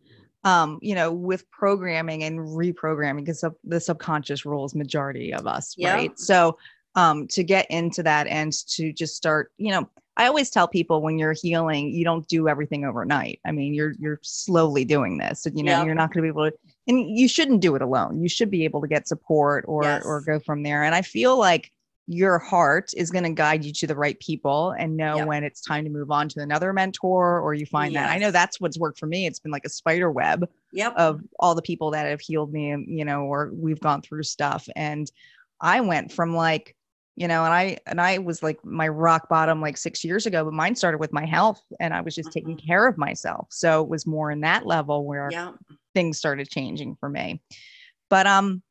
[0.45, 5.75] um, you know, with programming and reprogramming, because sub- the subconscious rules majority of us,
[5.77, 5.95] Yeah.
[5.95, 6.19] right?
[6.19, 6.59] So
[6.97, 11.03] um to get into that and to just start, you know, I always tell people
[11.03, 13.41] when you're healing, you don't do everything overnight.
[13.45, 15.45] I mean, you're you're slowly doing this.
[15.45, 15.87] And, you know, Yep.
[15.87, 18.23] you're not going to be able to and you shouldn't do it alone.
[18.23, 20.03] You should be able to get support or Yes.
[20.05, 20.85] or go from there.
[20.85, 21.73] And I feel like
[22.07, 25.27] your heart is going to guide you to the right people and know Yep.
[25.27, 28.31] when it's time to move on to another mentor or you find that i know
[28.31, 30.95] that's what's worked for me it's been like a spider web Yep.
[30.97, 34.69] of all the people that have healed me you know or we've gone through stuff
[34.77, 35.11] and
[35.63, 36.77] i went from like
[37.17, 40.45] you know and i and i was like my rock bottom like six years ago
[40.45, 42.67] but mine started with my health and i was just taking Mhm.
[42.67, 45.55] care of myself so it was more in that level where Yep.
[45.95, 47.41] things started changing for me
[48.11, 48.63] but um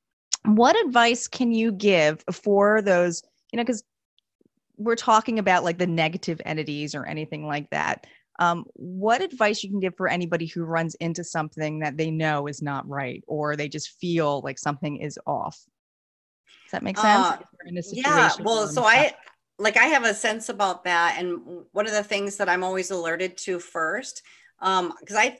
[0.45, 3.83] what advice can you give for those you know because
[4.77, 8.05] we're talking about like the negative entities or anything like that.
[8.39, 12.47] Um, what advice you can give for anybody who runs into something that they know
[12.47, 15.59] is not right or they just feel like something is off?
[16.65, 17.27] Does that make sense?
[17.27, 17.37] Uh,
[17.91, 19.13] yeah well so I'm i
[19.57, 22.91] like i have a sense about that and one of the things that i'm always
[22.91, 24.21] alerted to first
[24.59, 25.37] um because i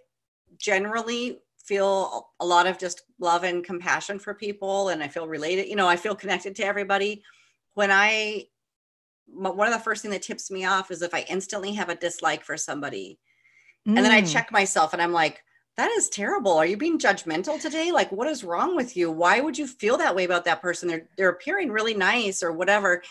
[0.58, 5.68] generally feel a lot of just love and compassion for people and i feel related
[5.68, 7.24] you know i feel connected to everybody.
[7.74, 8.46] When i
[9.26, 11.96] one of the first thing that tips me off is if i instantly have a
[11.96, 13.20] dislike for somebody.
[13.96, 15.44] And then i Mm, check myself and i'm like
[15.76, 16.52] that is terrible.
[16.54, 17.92] Are you being judgmental today?
[17.92, 19.10] Like what is wrong with you?
[19.12, 20.88] Why would you feel that way about that person?
[20.88, 23.02] They're they're appearing really nice or whatever.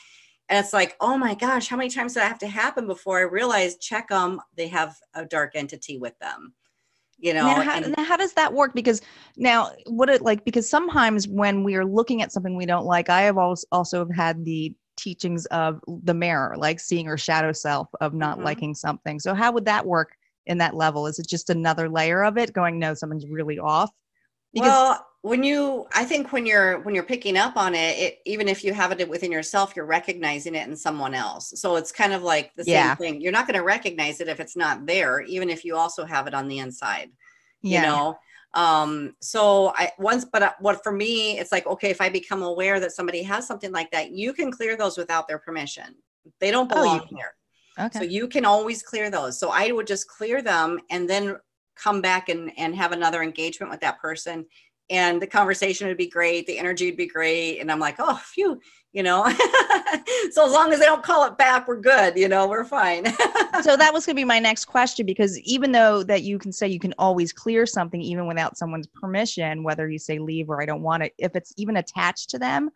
[0.48, 3.18] And it's like oh my gosh how many times did that have to happen before
[3.18, 3.80] i realized?
[3.80, 6.54] Check them they have a dark entity with them
[7.22, 8.74] you know now, how, and- now how does that work?
[8.74, 9.00] Because
[9.37, 13.08] now what it like because sometimes when we are looking at something we don't like
[13.08, 17.88] i have also also had the teachings of the mirror like seeing our shadow self
[18.02, 18.44] of not Mhm.
[18.44, 19.18] liking something.
[19.18, 20.11] So how would that work
[20.46, 21.06] in that level?
[21.06, 23.90] Is it just another layer of it going no something's really off
[24.52, 28.18] because well when you i think when you're when you're picking up on it, it
[28.26, 31.52] even if you have it within yourself you're recognizing it in someone else.
[31.56, 33.20] So it's kind of like the same thing.
[33.20, 36.26] You're not going to recognize it if it's not there even if you also have
[36.26, 37.11] it on the inside
[37.62, 37.80] yeah.
[37.80, 38.18] you know?
[38.54, 42.42] Um so i once but uh, what for me it's like okay if i become
[42.42, 45.94] aware that somebody has something like that you can clear those without their permission.
[46.40, 47.16] They don't Oh, belong can.
[47.16, 47.35] here.
[47.78, 47.98] Okay.
[48.00, 49.38] so you can always clear those.
[49.38, 51.37] So I would just clear them and then
[51.74, 54.46] come back and, and have another engagement with that person.
[54.92, 56.46] And the conversation would be great.
[56.46, 57.59] The energy would be great.
[57.59, 58.61] And I'm like, oh, phew,
[58.92, 59.24] you know.
[60.31, 62.16] so as long as they don't call it back, we're good.
[62.16, 63.07] You know, we're fine.
[63.62, 66.52] so that was going to be my next question because even though that you can
[66.52, 70.62] say you can always clear something even without someone's permission whether you say leave or
[70.62, 72.70] i don't want it if it's even attached to them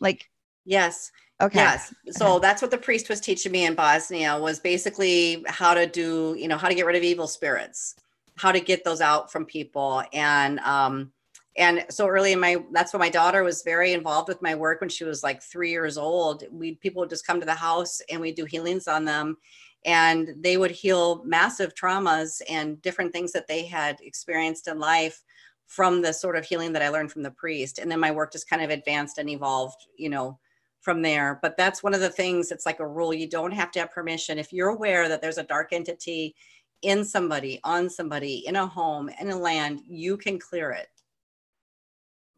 [0.00, 0.28] like
[0.64, 1.10] yes.
[1.40, 1.94] okay Yes.
[2.10, 6.36] So that's what the priest was teaching me in Bosnia was basically how to do,
[6.38, 7.96] you know, how to get rid of evil spirits,
[8.36, 10.02] how to get those out from people.
[10.12, 11.12] And um
[11.56, 14.80] and so early in my that's when my daughter was very involved with my work
[14.80, 16.44] when she was like three years old.
[16.50, 19.36] We people would just come to the house and we do healings on them
[19.84, 25.22] and they would heal massive traumas and different things that they had experienced in life
[25.66, 27.78] from the sort of healing that I learned from the priest.
[27.78, 30.38] And then my work just kind of advanced and evolved, you know,
[30.80, 31.38] from there.
[31.42, 33.14] But that's one of the things, it's like a rule.
[33.14, 34.38] You don't have to have permission.
[34.38, 36.34] If you're aware that there's a dark entity
[36.82, 40.88] in somebody, on somebody, in a home, in a land, you can clear it.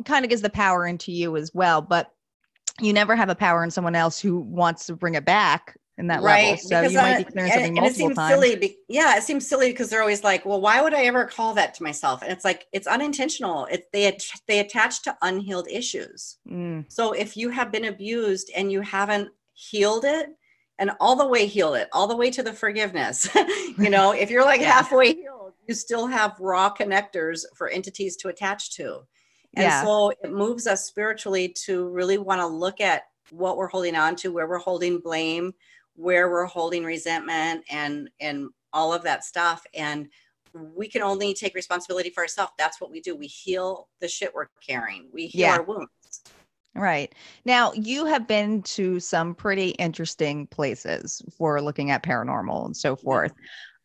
[0.04, 2.10] Kind of gives the power into you as well but
[2.80, 6.08] you never have a power in someone else who wants to bring it back in
[6.08, 8.56] that level so you might be clearing and- something and it multiple seems times silly.
[8.56, 11.54] Be, yeah, it seems silly because they're always like, "Well, why would I ever call
[11.54, 13.66] that to myself?" And it's like it's unintentional.
[13.66, 16.38] It they they attach to unhealed issues.
[16.50, 20.30] Mm, So if you have been abused and you haven't healed it
[20.80, 23.28] and all the way healed it, all the way to the forgiveness,
[23.78, 24.72] you know, if you're like Yeah.
[24.72, 29.02] halfway healed, you still have raw connectors for entities to attach to.
[29.56, 29.82] And Yeah.
[29.84, 34.16] so it moves us spiritually to really want to look at what we're holding on
[34.16, 35.54] to, where we're holding blame,
[35.94, 39.64] where we're holding resentment and and all of that stuff.
[39.74, 40.08] And
[40.52, 42.52] we can only take responsibility for ourselves.
[42.58, 43.16] That's what we do.
[43.16, 45.08] We heal the shit we're carrying.
[45.12, 45.52] We heal Yeah.
[45.52, 45.90] our wounds.
[46.76, 47.14] right
[47.44, 52.96] now you have been to some pretty interesting places for looking at paranormal and so
[52.96, 53.32] forth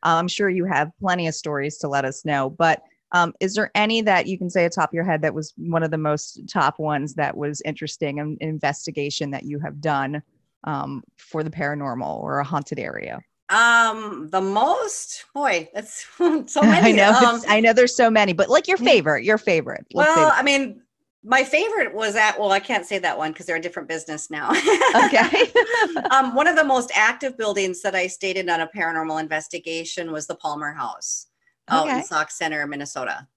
[0.02, 3.72] i'm sure you have plenty of stories to let us know but um, is there
[3.76, 6.80] any that you can say atop your head that was one of the most top
[6.80, 10.22] ones that was interesting an investigation that you have done
[10.66, 13.20] um, for the paranormal or a haunted area
[13.50, 16.90] Um, the most boy, that's so many.
[16.90, 19.86] I know, Um, I know there's so many, but like your favorite, your favorite.
[19.94, 20.32] Well.
[20.34, 20.82] I mean,
[21.24, 24.30] my favorite was at well, I can't say that one because they're a different business
[24.30, 24.52] now.
[25.06, 25.52] okay.
[26.12, 30.12] um, one of the most active buildings that I stayed in on a paranormal investigation
[30.12, 31.28] was the Palmer House
[31.70, 31.98] out Okay.
[31.98, 33.28] in Sauk Centre, Minnesota.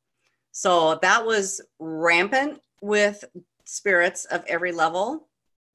[0.52, 3.24] So that was rampant with
[3.64, 5.28] spirits of every level,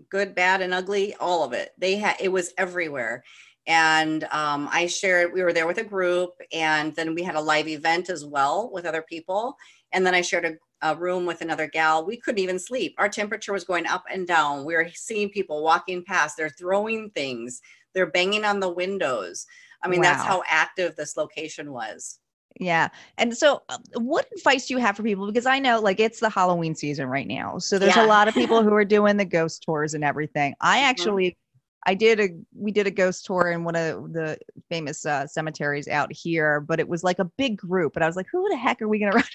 [0.09, 1.71] good, bad, and ugly, all of it.
[1.77, 3.23] They had it was everywhere.
[3.65, 7.41] And um, I shared, we were there with a group, and then we had a
[7.41, 9.57] live event as well with other people.
[9.91, 12.05] And then I shared a, a room with another gal.
[12.05, 12.95] We couldn't even sleep.
[12.97, 14.63] Our temperature was going up and down.
[14.63, 16.37] We were seeing people walking past.
[16.37, 17.61] They're throwing things.
[17.93, 19.45] They're banging on the windows.
[19.83, 20.11] I mean, wow.
[20.11, 22.19] that's how active this location was.
[22.59, 22.89] Yeah.
[23.17, 25.27] And so, uh, what advice do you have for people?
[25.27, 27.59] Because I know like it's the Halloween season right now.
[27.59, 28.05] So, there's yeah.
[28.05, 30.55] a lot of people who are doing the ghost tours and everything.
[30.61, 30.89] I mm-hmm.
[30.89, 31.37] actually.
[31.85, 34.37] I did a, we did a ghost tour in one of the
[34.69, 37.95] famous uh, cemeteries out here, but it was like a big group.
[37.95, 39.25] And I was like, who the heck are we going to run?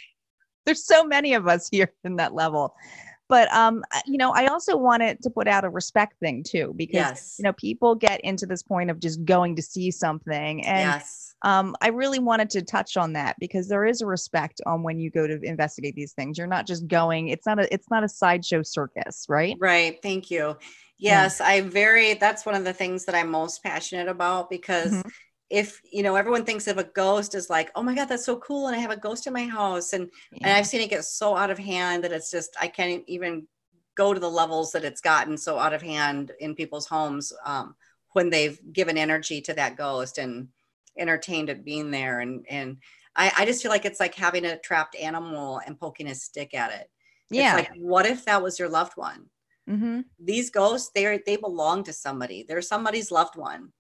[0.64, 2.75] there's so many of us here in that level
[3.29, 6.94] but um you know i also wanted to put out a respect thing too because
[6.94, 7.37] yes.
[7.38, 11.32] you know people get into this point of just going to see something and yes.
[11.42, 14.98] Um i really wanted to touch on that because there is a respect on when
[14.98, 18.05] you go to investigate these things you're not just going it's not a it's not
[18.05, 20.57] a sideshow circus right right thank you
[20.98, 21.46] yes yeah.
[21.46, 25.09] i very that's one of the things that i'm most passionate about because mm-hmm
[25.52, 28.38] if you know everyone thinks of a ghost as like oh my god that's so
[28.38, 30.48] cool and i have a ghost in my house and yeah.
[30.48, 33.46] and i've seen it get so out of hand that it's just i can't even
[33.94, 37.74] go to the levels that it's gotten so out of hand in people's homes um,
[38.12, 40.48] when they've given energy to that ghost and
[40.98, 42.76] entertained at being there and and
[43.14, 46.55] I, I just feel like it's like having a trapped animal and poking a stick
[46.55, 46.88] at it
[47.31, 49.26] yeah it's like what if that was your loved one
[49.68, 50.00] mm-hmm.
[50.22, 53.72] these ghosts they are, they belong to somebody they're somebody's loved one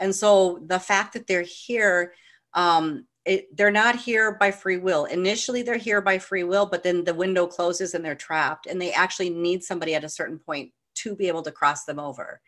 [0.00, 2.14] and so the fact that they're here,
[2.54, 5.04] um, it, they're not here by free will.
[5.04, 8.80] Initially, they're here by free will, but then the window closes and they're trapped, and
[8.80, 12.40] they actually need somebody at a certain point to be able to cross them over.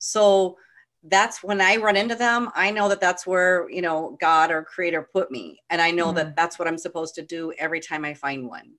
[0.00, 0.56] So
[1.04, 2.50] that's when I run into them.
[2.54, 6.06] I know that that's where you know God or Creator put me, and I know
[6.06, 6.16] mm-hmm.
[6.16, 8.72] that that's what I'm supposed to do every time I find one.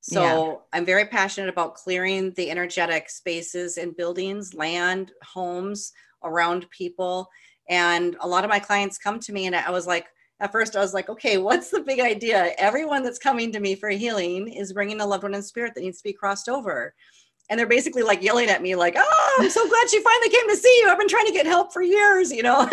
[0.00, 0.78] So yeah.
[0.78, 5.92] I'm very passionate about clearing the energetic spaces in buildings, land, homes,
[6.24, 7.28] around people.
[7.68, 10.06] And a lot of my clients come to me, and I was like,
[10.40, 12.54] at first, I was like, okay, what's the big idea?
[12.56, 15.82] Everyone that's coming to me for healing is bringing a loved one in spirit that
[15.82, 16.94] needs to be crossed over.
[17.50, 20.48] And they're basically like yelling at me, like, oh, I'm so glad she finally came
[20.48, 20.88] to see you.
[20.88, 22.70] I've been trying to get help for years, you know?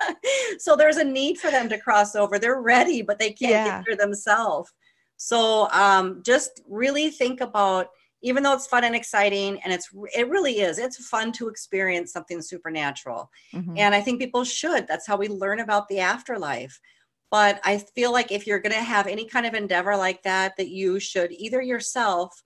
[0.58, 2.38] so there's a need for them to cross over.
[2.38, 3.76] They're ready, but they can't yeah.
[3.78, 4.72] get there themselves.
[5.16, 7.88] So um, just really think about
[8.22, 12.12] even though it's fun and exciting and it's it really is it's fun to experience
[12.12, 13.74] something supernatural mm-hmm.
[13.76, 16.80] and i think people should that's how we learn about the afterlife
[17.30, 20.56] but i feel like if you're going to have any kind of endeavor like that
[20.56, 22.42] that you should either yourself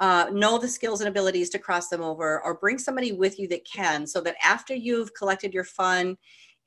[0.00, 3.48] uh, know the skills and abilities to cross them over or bring somebody with you
[3.48, 6.16] that can so that after you've collected your fun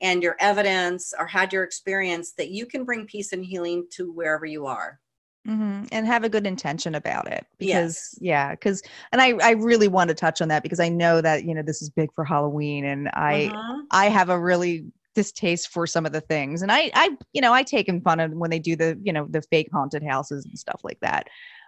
[0.00, 4.12] and your evidence or had your experience that you can bring peace and healing to
[4.12, 5.00] wherever you are
[5.46, 5.86] Mm-hmm.
[5.90, 8.18] And have a good intention about it because, yes.
[8.20, 11.44] yeah, because, and I, I really want to touch on that because I know that,
[11.44, 13.82] you know, this is big for Halloween and I, uh-huh.
[13.90, 14.84] I have a really
[15.16, 16.62] distaste for some of the things.
[16.62, 19.12] And I, I, you know, I take in fun of when they do the, you
[19.12, 21.26] know, the fake haunted houses and stuff like that.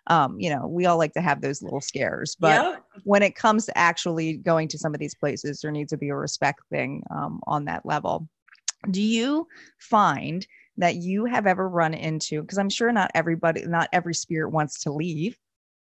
[0.08, 2.76] Um, you know, we all like to have those little scares, but yeah.
[3.04, 6.10] when it comes to actually going to some of these places, there needs to be
[6.10, 8.28] a respect thing um, on that level.
[8.90, 13.88] Do you find that you have ever run into because i'm sure not everybody not
[13.92, 15.38] every spirit wants to leave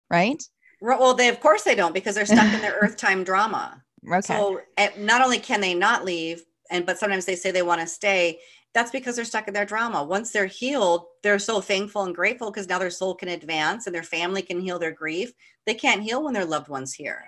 [0.10, 0.44] right
[0.82, 4.22] well they of course they don't because they're stuck in their earth time drama okay.
[4.22, 7.82] so eh, not only can they not leave and but sometimes they say they want
[7.82, 8.40] to stay
[8.74, 12.52] that's because they're stuck in their drama once they're healed they're so thankful and grateful
[12.52, 15.32] because now their soul can advance and their family can heal their grief
[15.66, 17.24] they can't heal when their loved ones here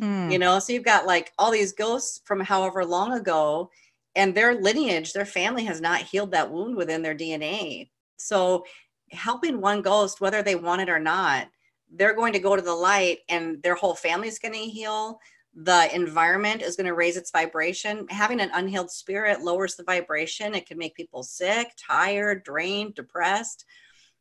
[0.00, 0.30] mm.
[0.30, 3.70] you know so you've got like all these ghosts from however long ago
[4.16, 7.90] and their lineage, their family has not healed that wound within their DNA.
[8.16, 8.64] So,
[9.10, 11.48] helping one ghost, whether they want it or not,
[11.92, 15.18] they're going to go to the light and their whole family is going to heal.
[15.56, 18.06] The environment is going to raise its vibration.
[18.10, 20.54] Having an unhealed spirit lowers the vibration.
[20.54, 23.64] It can make people sick, tired, drained, depressed,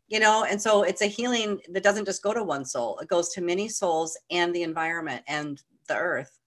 [0.07, 0.43] you know.
[0.43, 3.41] And so, it's a healing that doesn't just go to one soul, it goes to
[3.41, 6.39] many souls and the environment and the earth.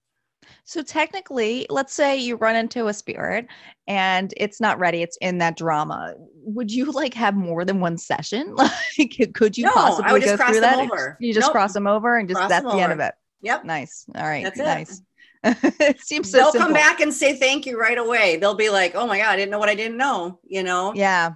[0.65, 3.47] So technically, let's say you run into a spirit
[3.87, 6.15] and it's not ready, it's in that drama.
[6.17, 8.55] Would you like have more than one session?
[8.99, 10.79] Like could you no, possibly go through that?
[10.79, 11.17] Over.
[11.19, 11.51] You just nope.
[11.51, 12.81] cross them over and just cross that's the over.
[12.81, 13.13] end of it.
[13.41, 13.65] Yep.
[13.65, 14.05] Nice.
[14.15, 14.43] All right.
[14.43, 15.01] That's nice.
[15.43, 15.57] It.
[15.79, 16.67] it seems so They'll simple.
[16.67, 18.37] come back and say thank you right away.
[18.37, 20.93] They'll be like, "Oh my god, I didn't know what I didn't know," you know?
[20.95, 21.33] Yeah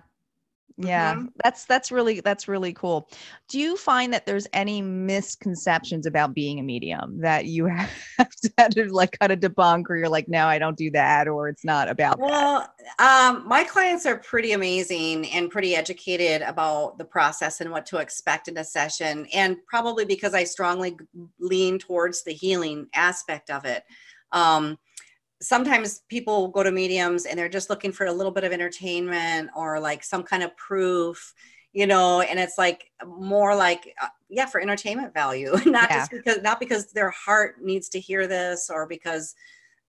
[0.77, 1.27] yeah mm-hmm.
[1.43, 3.09] that's that's really that's really cool.
[3.49, 7.65] Do you find that there's any misconceptions about being a medium that you
[8.17, 11.27] have to, to like kind of debunk or you're like no i don't do that
[11.27, 16.97] or it's not about well um, my clients are pretty amazing and pretty educated about
[16.97, 20.97] the process and what to expect in a session and probably because i strongly
[21.39, 23.83] lean towards the healing aspect of it.
[24.31, 24.77] Um,
[25.41, 29.49] sometimes people go to mediums and they're just looking for a little bit of entertainment
[29.55, 31.33] or like some kind of proof
[31.73, 35.99] you know, and it's like more like, uh, yeah, for entertainment value, not Yeah.
[35.99, 39.35] just because, not because their heart needs to hear this or because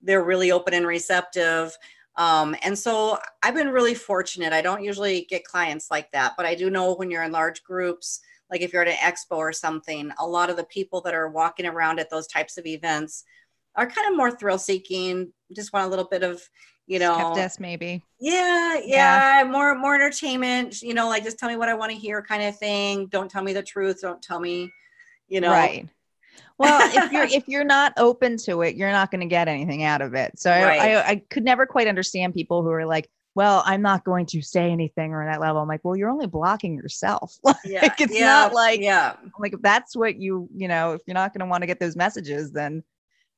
[0.02, 1.76] they're really open and receptive.
[2.18, 4.54] Um, and so I've been really fortunate.
[4.54, 7.64] I don't usually get clients like that, but I do know when you're in large
[7.64, 8.20] groups,
[8.52, 11.30] like if you're at an expo or something, a lot of the people that are
[11.30, 13.24] walking around at those types of events
[13.76, 16.42] are kind of more thrill seeking, just want a little bit of,
[16.88, 18.04] you know, maybe.
[18.20, 21.98] yeah, yeah, more more entertainment, you know, like just tell me what I want to
[21.98, 23.08] hear kind of thing.
[23.08, 24.72] Don't tell me the truth, don't tell me,
[25.30, 25.52] you know.
[25.52, 25.88] Right.
[26.58, 29.84] Well, if you're if you're not open to it, you're not going to get anything
[29.84, 30.38] out of it.
[30.40, 30.82] So I, Right.
[30.82, 34.42] I I could never quite understand people who are like, "Well, I'm not going to
[34.42, 37.82] say anything or that level." I'm like, "Well, you're only blocking yourself." Yeah.
[37.84, 39.16] Like, it's yeah, not like- yeah.
[39.40, 41.80] like if that's what you you know, if you're not going to want to get
[41.80, 42.84] those messages, then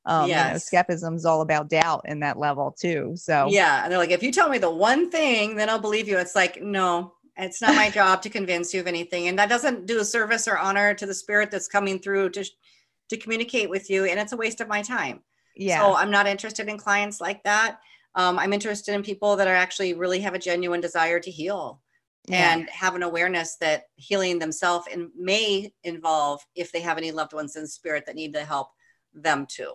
[0.06, 3.14] um, you know, skepticism is all about doubt in that level too.
[3.16, 3.84] So Yeah.
[3.84, 6.18] And they're like, if you tell me the one thing, then I'll believe you.
[6.18, 9.28] It's like, no, it's not my job to convince you of anything.
[9.28, 12.46] And that doesn't do a service or honor to the spirit that's coming through to
[13.10, 14.06] to communicate with you.
[14.06, 15.22] And it's a waste of my time.
[15.56, 17.80] yeah, So I'm not interested in clients like that.
[18.16, 21.82] Um, I'm interested in people that are actually really have a genuine desire to heal
[22.28, 22.54] yeah.
[22.54, 27.34] and have an awareness that healing themselves and may involve if they have any loved
[27.34, 28.70] ones in spirit that need to help
[29.14, 29.74] them too.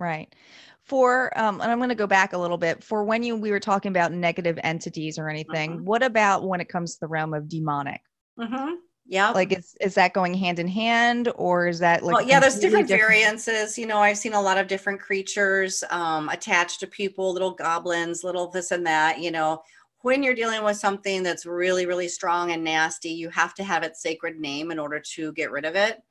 [0.00, 0.34] Right.
[0.82, 2.82] For um, and I'm going to go back a little bit.
[2.82, 5.84] For when you we were talking about negative entities or anything, Mhm.
[5.84, 8.00] what about when it comes to the realm of demonic?
[8.38, 8.74] Mm-hmm.
[9.06, 9.30] Yeah.
[9.34, 12.16] Like, is is that going hand in hand, or is that like?
[12.16, 13.78] well, yeah, there's completely different, variances.
[13.78, 18.24] You know, I've seen a lot of different creatures um, attached to people, little goblins,
[18.24, 19.20] little this and that.
[19.20, 19.62] You know,
[20.02, 23.82] when you're dealing with something that's really, really strong and nasty, you have to have
[23.82, 26.02] its sacred name in order to get rid of it.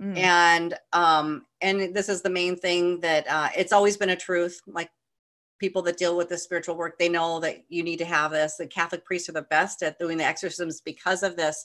[0.00, 4.16] Mm, and um and this is the main thing that uh it's always been a
[4.16, 4.90] truth like
[5.60, 8.56] people that deal with the spiritual work they know that you need to have this.
[8.56, 11.64] The catholic priests are the best at doing the exorcisms because of this.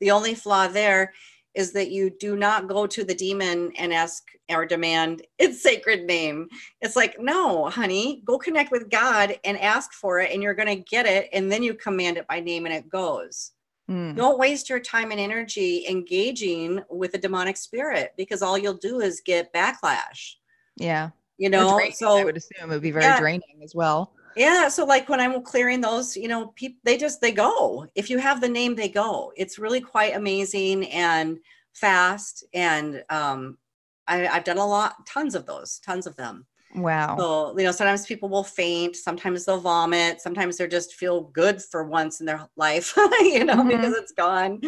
[0.00, 1.12] The only flaw there
[1.54, 6.04] is that you do not go to the demon and ask or demand its sacred
[6.04, 6.48] name.
[6.80, 10.68] It's like no honey go connect with god and ask for it and you're going
[10.68, 13.52] to get it and then you command it by name and it goes
[13.90, 18.74] mm, don't waste your time and energy engaging with a demonic spirit because all you'll
[18.74, 20.34] do is get backlash.
[20.76, 21.10] yeah.
[21.38, 23.18] You know, draining, I would assume it would be very Yeah.
[23.20, 24.12] draining as well.
[24.36, 27.86] yeah, so like when I'm clearing those, you know, people they just they go.
[27.94, 29.32] If you have the name, they go.
[29.36, 31.38] It's really quite amazing and
[31.74, 32.44] fast.
[32.54, 33.58] And um,
[34.06, 36.46] I, I've done a lot, tons of those, tons of them.
[36.76, 37.16] Wow.
[37.18, 41.62] So, you know, sometimes people will faint, sometimes they'll vomit, sometimes they just feel good
[41.62, 43.68] for once in their life, you know, Mhm.
[43.68, 44.60] because it's gone.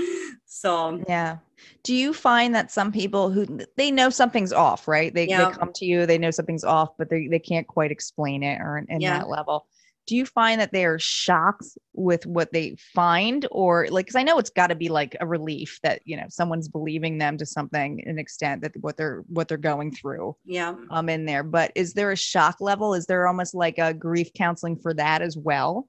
[0.46, 1.38] So, Yeah.
[1.82, 3.46] Do you find that some people who
[3.76, 5.12] they know something's off, right?
[5.12, 5.46] They, Yeah.
[5.50, 8.60] they come to you, they know something's off, but they, they can't quite explain it
[8.60, 9.18] or in, in Yeah.
[9.18, 9.66] that level.
[10.08, 14.22] Do you find that they are shocked with what they find or like, cause I
[14.22, 18.02] know it's gotta be like a relief that, you know, someone's believing them to something
[18.06, 20.74] an extent that what they're, what they're going through yeah.
[20.90, 22.94] um in there, but is there a shock level?
[22.94, 25.86] Is there almost like a grief counseling for that as well?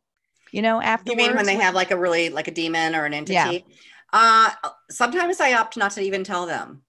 [0.51, 3.05] You know, after You mean when they have like a really like a demon or
[3.05, 3.65] an entity?
[3.65, 3.73] Yeah.
[4.11, 4.49] Uh
[4.91, 6.81] sometimes I opt not to even tell them.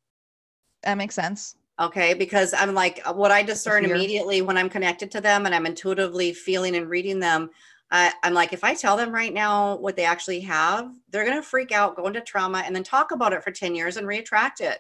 [0.83, 1.55] that makes sense.
[1.81, 5.55] Okay, because I'm like uh, what I discern immediately when I'm connected to them and
[5.55, 7.51] I'm intuitively feeling and reading them.
[7.91, 11.43] I, I'm like, if I tell them right now what they actually have, they're gonna
[11.43, 14.61] freak out, go into trauma, and then talk about it for 10 years and reattract
[14.61, 14.79] it.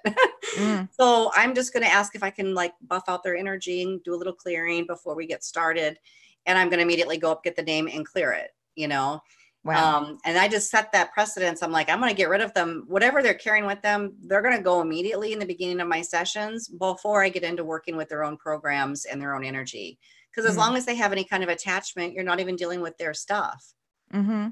[0.59, 4.03] Mm, so I'm just gonna ask if I can like buff out their energy and
[4.05, 5.99] do a little clearing before we get started.
[6.45, 9.23] And I'm gonna immediately go up, get the name, and clear it, you know.
[9.65, 9.99] Wow.
[9.99, 11.63] Um, and I just set that precedence.
[11.63, 12.85] I'm like, I'm going to get rid of them.
[12.89, 16.01] Whatever they're carrying with them, they're going to go immediately in the beginning of my
[16.03, 19.99] sessions before I get into working with their own programs and their own energy.
[20.31, 20.59] Because as Mm.
[20.59, 23.75] long as they have any kind of attachment, you're not even dealing with their stuff.
[24.13, 24.49] hmm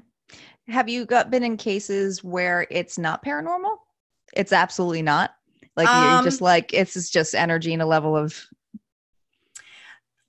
[0.67, 3.77] Have you got been in cases where it's not paranormal?
[4.33, 5.31] It's absolutely not.
[5.75, 8.35] Like you're just Um, like it's just energy and a level of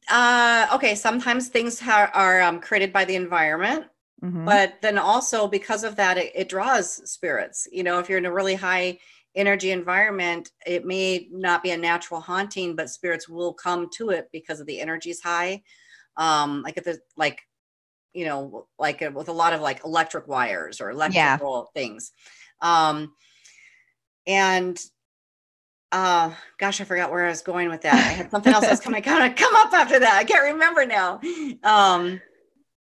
[0.08, 3.86] Uh, okay, sometimes things ha- are um, created by the environment,
[4.22, 4.44] Mhm.
[4.44, 7.66] but then also because of that, it, it draws spirits.
[7.72, 8.98] You know, if you're in a really high
[9.34, 14.28] energy environment, it may not be a natural haunting, but spirits will come to it
[14.32, 15.62] because of the energy's high.
[16.16, 17.40] Um, like if there's like,
[18.12, 21.38] you know, like uh, with a lot of like electric wires or Yeah.
[21.38, 22.12] electrical things.
[22.60, 23.14] Um,
[24.26, 24.80] and
[25.92, 28.06] uh gosh, I forgot where I was going with that.
[28.06, 30.14] I had something else that was coming kind of come up after that.
[30.14, 31.20] I can't remember now.
[31.64, 32.20] Um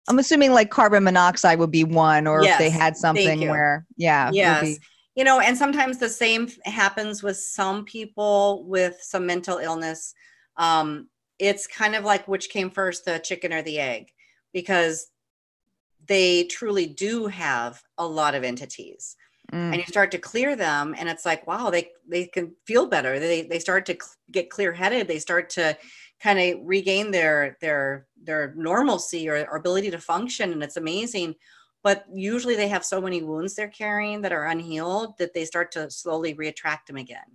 [0.08, 4.32] I'm assuming like carbon monoxide would be one, or if they had something where yeah,
[4.34, 4.62] yes.
[4.62, 4.78] be-
[5.16, 10.14] you know and sometimes the same happens with some people with some mental illness.
[10.58, 14.12] Um it's kind of like which came first the chicken or the egg
[14.54, 15.08] because
[16.08, 19.16] they truly do have a lot of entities.
[19.52, 19.74] Mm.
[19.74, 23.20] and you start to clear them and it's like wow they they can feel better.
[23.20, 25.78] They they start to cl- get clear headed they start to
[26.24, 31.36] kind of regain their their their normalcy or, or ability to function and it's amazing.
[31.84, 35.70] But usually they have so many wounds they're carrying that are unhealed that they start
[35.74, 37.26] to slowly reattract them again.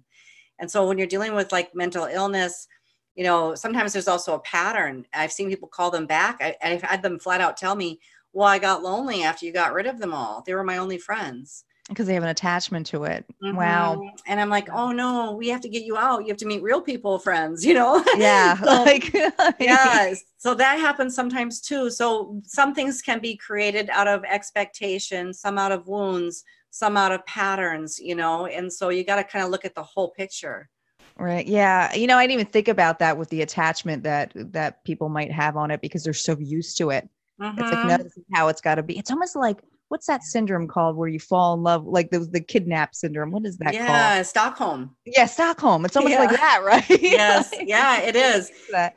[0.59, 2.66] And so when you're dealing with like mental illness
[3.14, 5.05] you know sometimes there's also a pattern.
[5.12, 6.39] I've seen people call them back.
[6.41, 8.01] I, i've had them flat out tell me
[8.32, 10.43] well i got lonely after you got rid of them all.
[10.47, 13.24] They were my only friends because they have an attachment to it.
[13.43, 13.97] Wow.
[13.97, 14.11] Mhm.
[14.26, 16.20] And I'm like, oh no, we have to get you out.
[16.22, 18.05] You have to meet real people, friends, you know?
[18.16, 18.57] Yeah.
[18.62, 19.12] So- like
[19.61, 20.22] yes.
[20.36, 21.91] So that happens sometimes too.
[21.91, 27.12] So some things can be created out of expectation, some out of wounds, some out
[27.12, 28.47] of patterns, you know?
[28.47, 30.68] And so you got to kind of look at the whole picture.
[31.16, 31.47] Right.
[31.47, 31.93] Yeah.
[31.95, 35.32] You know, I didn't even think about that with the attachment that that people might
[35.32, 37.09] have on it because they're so used to it.
[37.41, 37.89] It's like Mhm.
[37.89, 38.99] no, this is how it's got to be.
[38.99, 42.41] It's almost like what's that syndrome called where you fall in love, like the the
[42.41, 43.30] kidnap syndrome.
[43.30, 44.26] What is that yeah, called?
[44.26, 44.97] Stockholm.
[45.05, 45.84] Yeah, Stockholm.
[45.84, 46.84] It's almost like that, right?
[47.03, 47.53] Yes.
[47.53, 48.51] Like, yeah, it is.
[48.72, 48.95] that.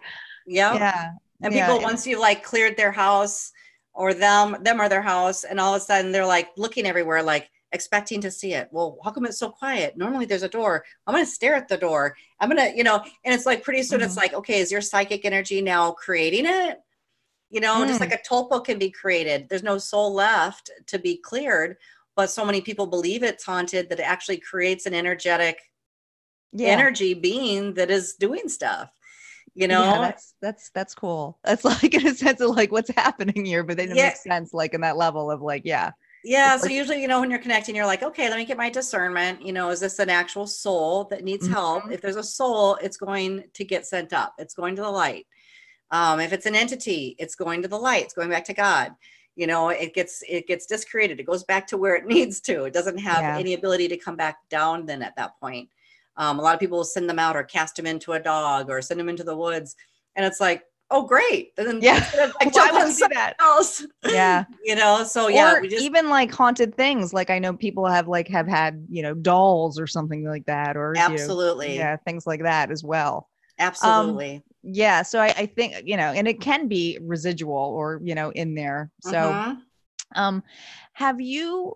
[0.47, 0.75] Yep.
[0.75, 1.09] Yeah.
[1.43, 3.51] And Yeah, people, once you've like cleared their house
[3.93, 7.23] or them, them or their house, and all of a sudden they're like looking everywhere,
[7.23, 8.67] like expecting to see it.
[8.71, 9.95] Well, how come it's so quiet?
[9.97, 10.83] Normally there's a door.
[11.07, 12.15] I'm going to stare at the door.
[12.39, 14.17] I'm going to, you know, and it's like pretty soon it's Mhm.
[14.17, 16.79] like, okay, is your psychic energy now creating it?
[17.51, 18.09] You know, just Mm.
[18.09, 19.49] like a tulpa can be created.
[19.49, 21.77] There's no soul left to be cleared,
[22.15, 25.59] but so many people believe it's haunted that it actually creates an energetic
[26.53, 26.69] Yeah.
[26.69, 28.89] energy being that is doing stuff.
[29.53, 31.39] You know, Yeah, that's that's that's cool.
[31.43, 34.07] That's like in a sense of like what's happening here, but then it Yeah.
[34.07, 35.91] makes sense like in that level of like, yeah.
[36.23, 36.53] Yeah.
[36.53, 38.55] It's So like- usually, you know, when you're connecting, you're like, okay, let me get
[38.55, 39.41] my discernment.
[39.45, 41.83] You know, is this an actual soul that needs help?
[41.85, 41.91] Mhm.
[41.93, 44.35] If there's a soul, it's going to get sent up.
[44.37, 45.27] It's going to the light.
[45.91, 48.03] Um, if it's an entity, it's going to the light.
[48.05, 48.93] It's going back to God.
[49.35, 51.19] You know, it gets it gets discreated.
[51.19, 52.63] It goes back to where it needs to.
[52.65, 53.37] It doesn't have Yeah.
[53.37, 54.85] any ability to come back down.
[54.85, 55.69] Then at that point,
[56.17, 58.69] um, a lot of people will send them out or cast them into a dog
[58.69, 59.75] or send them into the woods,
[60.15, 60.63] and it's like,
[60.93, 61.53] oh great.
[61.57, 62.05] And then Yeah.
[62.41, 63.35] like Why would you do that?
[63.39, 63.85] else.
[64.05, 64.43] Yeah.
[64.65, 67.13] You know, so yeah, just even like haunted things.
[67.13, 70.77] Like I know people have like have had, you know, dolls or something like that.
[70.77, 71.75] Or you know, absolutely.
[71.75, 73.27] yeah, things like that as well.
[73.61, 74.43] Absolutely.
[74.63, 75.01] Yeah.
[75.03, 78.55] So I, I think, you know, and it can be residual or, you know, in
[78.55, 78.91] there.
[79.01, 79.57] So Mhm.
[80.15, 80.43] Um,
[80.93, 81.73] have you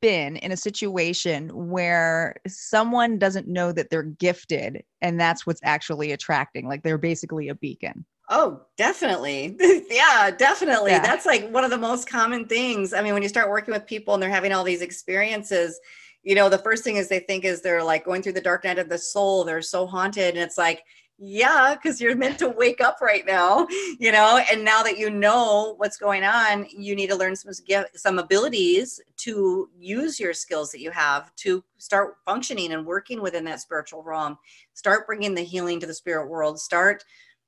[0.00, 6.12] been in a situation where someone doesn't know that they're gifted and that's what's actually
[6.12, 6.68] attracting?
[6.68, 8.04] Like they're basically a beacon.
[8.28, 9.56] Oh, definitely.
[9.90, 10.92] yeah, definitely.
[10.92, 11.00] Yeah.
[11.00, 12.92] That's like one of the most common things.
[12.92, 15.80] I mean, when you start working with people and they're having all these experiences,
[16.22, 18.64] you know, the first thing is they think is they're like going through the dark
[18.64, 19.42] night of the soul.
[19.42, 20.34] They're so haunted.
[20.34, 20.84] And it's like,
[21.22, 23.66] yeah, because you're meant to wake up right now,
[23.98, 27.52] you know, and now that you know what's going on, you need to learn some
[27.94, 33.44] some abilities to use your skills that you have to start functioning and working within
[33.44, 34.38] that spiritual realm.
[34.72, 36.58] Start bringing the healing to the spirit world.
[36.58, 37.04] Start,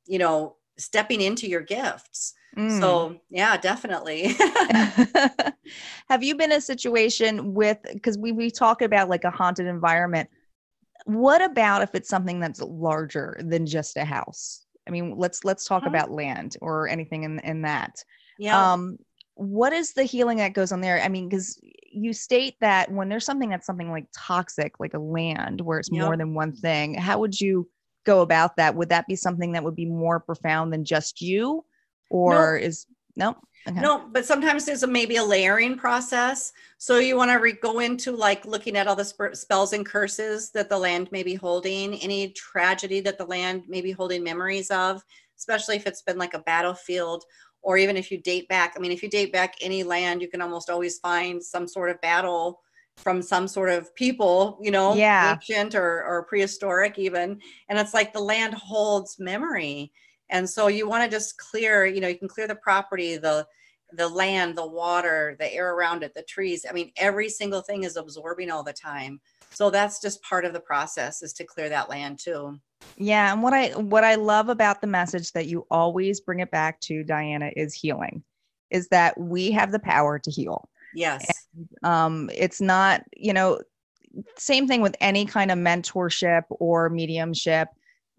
[0.07, 2.35] you know, stepping into your gifts.
[2.59, 2.79] Mm.
[2.79, 4.37] So, yeah, definitely.
[6.11, 9.66] have you been in a situation with because we we talk about like a haunted
[9.66, 10.29] environment
[11.05, 14.66] what about if it's something that's larger than just a house?
[14.86, 15.88] I mean let's let's talk Mhm.
[15.88, 18.05] about land or anything in in that.
[18.38, 18.72] Yeah.
[18.72, 18.98] um
[19.34, 21.00] what is the healing that goes on there?
[21.00, 24.98] I mean because you state that when there's something that's something like toxic like a
[24.98, 27.68] land where it's more than one thing how would you
[28.05, 28.74] go about that?
[28.74, 31.64] Would that be something that would be more profound than just you?
[32.11, 32.86] Or is
[33.16, 33.36] no
[33.69, 33.81] okay.
[33.81, 36.53] No, but sometimes there's a maybe a layering process.
[36.79, 39.87] So you want to re- go into like looking at all the sp- spells and
[39.87, 44.23] curses that the land may be holding, any tragedy that the land may be holding
[44.25, 45.05] memories of,
[45.39, 47.25] especially if it's been like a battlefield,
[47.63, 48.75] or even if you date back.
[48.77, 51.91] I mean, if you date back any land, you can almost always find some sort
[51.91, 52.61] of battle
[52.97, 55.33] from some sort of people, you know, Yeah.
[55.33, 57.41] ancient or, or prehistoric even.
[57.69, 59.93] And it's like the land holds memory.
[60.33, 63.47] And so you want to just clear, you know, you can clear the property, the
[63.95, 66.64] the land, the water, the air around it, the trees.
[66.68, 69.20] I mean, every single thing is absorbing all the time.
[69.51, 72.59] So that's just part of the process is to clear that land too.
[72.97, 76.51] Yeah, and what I what I love about the message that you always bring it
[76.51, 78.22] back to Diana is healing.
[78.70, 80.68] Is that we have the power to heal.
[80.95, 81.47] Yes.
[81.83, 83.61] Um it's not, you know,
[84.39, 87.68] same thing with any kind of mentorship or mediumship.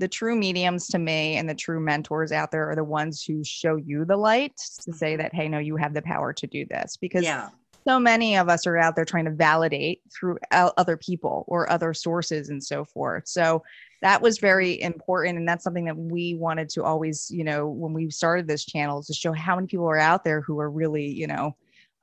[0.03, 3.41] The true mediums to me and the true mentors out there are the ones who
[3.41, 5.21] show you the light to say mm-hmm.
[5.21, 7.51] that hey no you have the power to do this because Yeah.
[7.87, 11.93] so many of us are out there trying to validate through other people or other
[11.93, 13.29] sources and so forth.
[13.29, 13.63] So
[14.01, 14.87] that was very mm-hmm.
[14.87, 15.37] important.
[15.37, 18.99] And that's something that we wanted to always, you know, when we started this channel
[18.99, 21.55] is to show how many people are out there who are really, you know,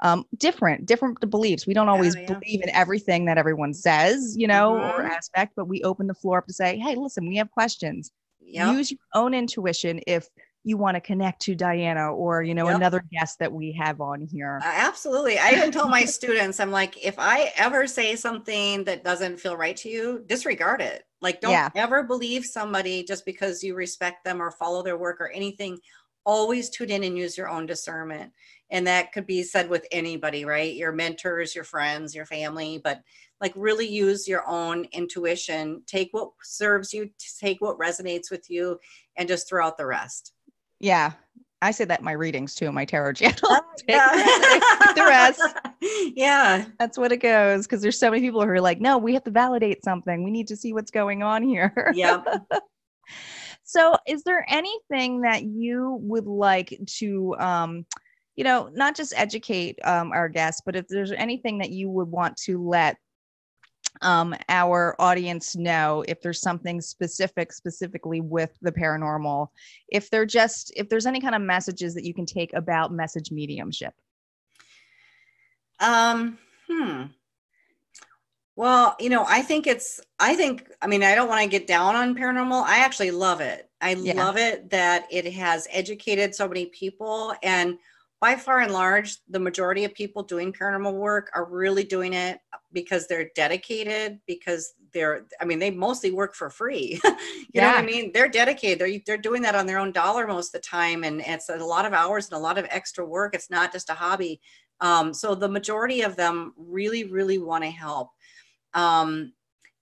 [0.03, 1.67] um, different, different beliefs.
[1.67, 2.27] We don't always yeah.
[2.33, 5.11] believe in everything that everyone says, you know, or Mhm.
[5.11, 8.11] aspect, but we open the floor up to say, hey, listen, we have questions.
[8.41, 8.69] Yep.
[8.77, 10.27] Use your own intuition if
[10.65, 12.77] you want to connect to Diana or, you know, Yep.
[12.77, 14.61] another guest that we have on here.
[14.63, 15.39] Uh, Absolutely.
[15.39, 19.57] I even tell my students, I'm like, if I ever say something that doesn't feel
[19.57, 21.05] right to you, disregard it.
[21.23, 21.71] Like, don't Yeah.
[21.75, 25.79] ever believe somebody just because you respect them or follow their work or anything.
[26.25, 28.33] Always tune in and use your own discernment.
[28.71, 30.75] And that could be said with anybody, right?
[30.75, 33.03] Your mentors, your friends, your family, but
[33.41, 35.83] like really use your own intuition.
[35.87, 37.11] Take what serves you,
[37.41, 38.79] take what resonates with you,
[39.17, 40.33] and just throw out the rest.
[40.79, 41.13] Yeah.
[41.63, 43.39] I say that in my readings too, my tarot channel.
[43.45, 44.95] Oh, yeah.
[44.95, 45.43] the rest.
[46.17, 46.67] yeah.
[46.79, 47.67] That's what it goes.
[47.67, 50.25] Cause there's so many people who are like, no, we have to validate something.
[50.25, 51.93] We need to see what's going on here.
[51.95, 52.47] Yep.
[53.71, 57.87] So, is there anything that you would like to, um,
[58.35, 62.09] you know, not just educate um, our guests, but if there's anything that you would
[62.09, 62.97] want to let
[64.03, 69.47] um, our audience know, if there's something specific, specifically with the paranormal,
[69.89, 73.31] if they're just, if there's any kind of messages that you can take about message
[73.31, 73.95] mediumship?
[75.79, 77.03] Um, hmm.
[78.61, 81.67] Well, you know, I think it's, I think, I mean, I don't want to get
[81.67, 82.63] down on paranormal.
[82.63, 83.71] I actually love it.
[83.81, 84.13] I Yeah.
[84.13, 87.35] love it that it has educated so many people.
[87.43, 87.79] And
[88.21, 92.39] by far and large, the majority of people doing paranormal work are really doing it
[92.75, 97.01] because they're dedicated, because they're, I mean, they mostly work for free.
[97.55, 98.13] you know what I mean?
[98.13, 98.79] They're dedicated.
[98.79, 101.03] They're, they're doing that on their own dollar most of the time.
[101.03, 103.35] And it's a lot of hours and a lot of extra work.
[103.35, 104.43] It's not just a hobby.
[104.83, 108.11] Um, so the majority of them really, really want to help.
[108.75, 109.33] Um,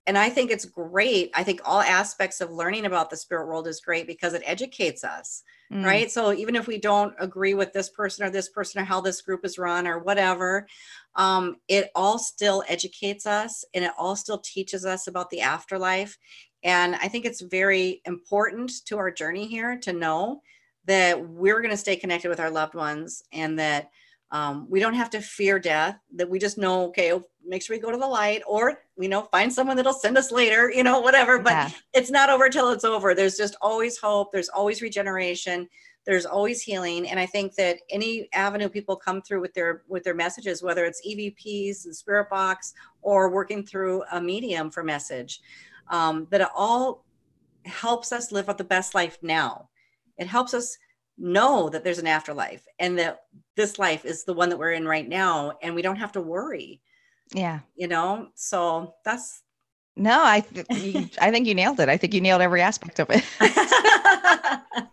[0.07, 1.31] and I think it's great.
[1.35, 5.05] I think all aspects of learning about the spirit world is great because it educates
[5.05, 6.11] us, Mm, right?
[6.11, 9.21] So even if we don't agree with this person or this person or how this
[9.21, 10.67] group is run or whatever,
[11.15, 16.17] um, it all still educates us and it all still teaches us about the afterlife.
[16.65, 20.41] And I think it's very important to our journey here to know
[20.87, 23.91] that we're going to stay connected with our loved ones and that
[24.31, 27.75] um, we don't have to fear death that we just know okay oh, make sure
[27.75, 30.83] we go to the light or you know find someone that'll send us later you
[30.83, 31.71] know whatever but Yeah.
[31.95, 35.69] it's not over till it's over there's just always hope there's always regeneration
[36.07, 40.05] there's always healing and i think that any avenue people come through with their with
[40.05, 45.41] their messages whether it's evps and spirit box or working through a medium for message
[45.91, 47.05] um, that it all
[47.65, 49.69] helps us live out the best life now
[50.19, 50.77] it helps us
[51.19, 53.21] know that there's an afterlife and that
[53.57, 56.21] this life is the one that we're in right now and we don't have to
[56.21, 56.81] worry
[57.35, 57.61] Yeah.
[57.77, 59.43] you know so that's
[59.97, 61.89] No, I, th- you- I think you nailed it.
[61.89, 63.25] I think you nailed every aspect of it.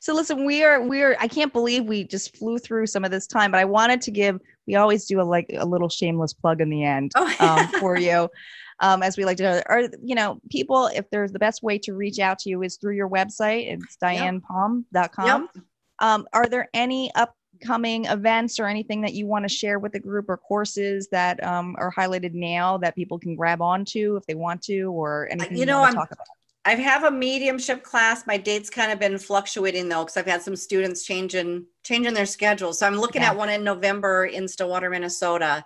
[0.00, 3.10] So listen, we are we are I can't believe we just flew through some of
[3.10, 6.34] this time, but I wanted to give we always do a like a little shameless
[6.34, 8.28] plug in the end oh, um, for you.
[8.84, 11.78] Um, as we like to know, or you know, people, if there's the best way
[11.78, 15.48] to reach out to you is through your website, it's dianapalm.com.
[15.54, 15.64] Yep.
[16.00, 20.00] Um, are there any upcoming events or anything that you want to share with the
[20.00, 24.34] group or courses that um, are highlighted now that people can grab onto if they
[24.34, 26.26] want to, or anything you know, want to I'm- talk about?
[26.66, 28.26] I have a mediumship class.
[28.26, 32.24] My date's kind of been fluctuating though, because I've had some students changing changing their
[32.26, 32.78] schedules.
[32.78, 33.30] So I'm looking Yeah.
[33.30, 35.64] at one in November in Stillwater, Minnesota.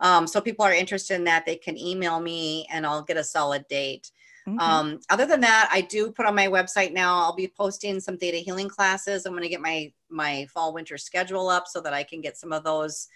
[0.00, 1.46] Um, so people are interested in that.
[1.46, 4.10] They can email me and I'll get a solid date.
[4.48, 4.56] Okay.
[4.58, 7.18] Um, other than that, I do put on my website now.
[7.18, 9.26] I'll be posting some theta healing classes.
[9.26, 12.36] I'm going to get my my fall winter schedule up so that I can get
[12.36, 13.08] some of those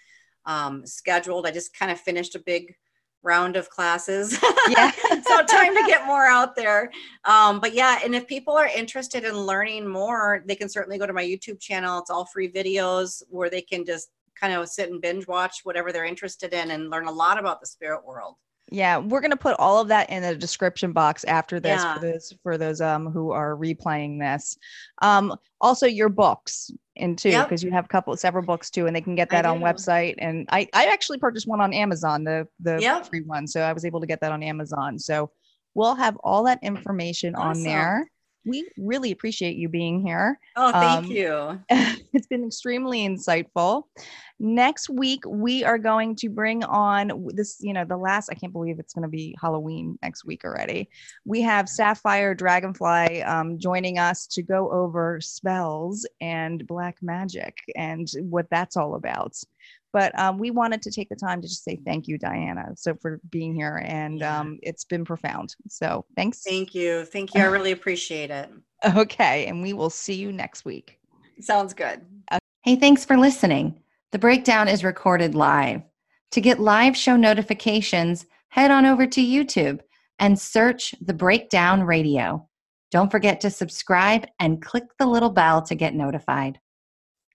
[0.45, 1.45] um, scheduled.
[1.45, 2.75] I just kind of finished a big
[3.23, 4.37] round of classes.
[4.69, 4.91] Yeah.
[5.23, 6.91] so time to get more out there.
[7.25, 11.05] Um, but yeah, and if people are interested in learning more, they can certainly go
[11.05, 11.99] to my YouTube channel.
[11.99, 14.09] It's all free videos where they can just
[14.39, 17.59] kind of sit and binge watch whatever they're interested in and learn a lot about
[17.61, 18.35] the spirit world.
[18.71, 21.93] Yeah, we're gonna put all of that in the description box after this Yeah.
[21.93, 24.57] for those for those um who are replaying this.
[25.03, 27.47] Um, also your books in too Yep.
[27.47, 29.59] because you have a couple several books too, and they can get I that on
[29.59, 29.65] do.
[29.65, 30.15] website.
[30.17, 33.05] And I I actually purchased one on Amazon, the the Yep.
[33.07, 34.97] free one, so I was able to get that on Amazon.
[34.97, 35.29] So
[35.75, 38.09] we'll have all that information on there.
[38.45, 40.39] We really appreciate you being here.
[40.55, 41.59] Oh, thank Um, you.
[42.13, 43.83] it's been extremely insightful.
[44.39, 48.51] Next week, we are going to bring on this, you know, the last, I can't
[48.51, 50.89] believe it's going to be Halloween next week already.
[51.23, 58.07] We have Sapphire Dragonfly um, joining us to go over spells and black magic and
[58.21, 59.35] what that's all about.
[59.95, 62.95] But um, we wanted to take the time to just say thank you, Diana, so
[63.01, 63.81] for being here.
[63.85, 64.41] And Yeah.
[64.41, 65.55] um, it's been profound.
[65.69, 66.41] So thanks.
[66.43, 67.05] Thank you.
[67.05, 67.39] Thank you.
[67.39, 68.49] I really appreciate it.
[68.97, 69.45] Okay.
[69.47, 70.99] And we will see you next week.
[71.39, 72.01] Sounds good.
[72.63, 73.79] Hey, thanks for listening.
[74.11, 75.81] The breakdown is recorded live.
[76.31, 79.79] To get live show notifications, head on over to YouTube
[80.19, 82.49] and search The Breakdown Radio.
[82.91, 86.59] Don't forget to subscribe and click the little bell to get notified.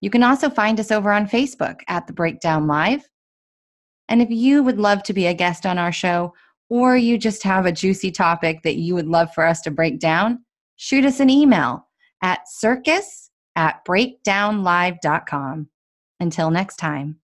[0.00, 3.08] You can also find us over on Facebook at The Breakdown Live.
[4.08, 6.34] And if you would love to be a guest on our show,
[6.68, 9.98] or you just have a juicy topic that you would love for us to break
[9.98, 10.44] down,
[10.76, 11.86] shoot us an email
[12.22, 15.68] at circus at breakdownlive.com.
[16.18, 17.19] Until next time.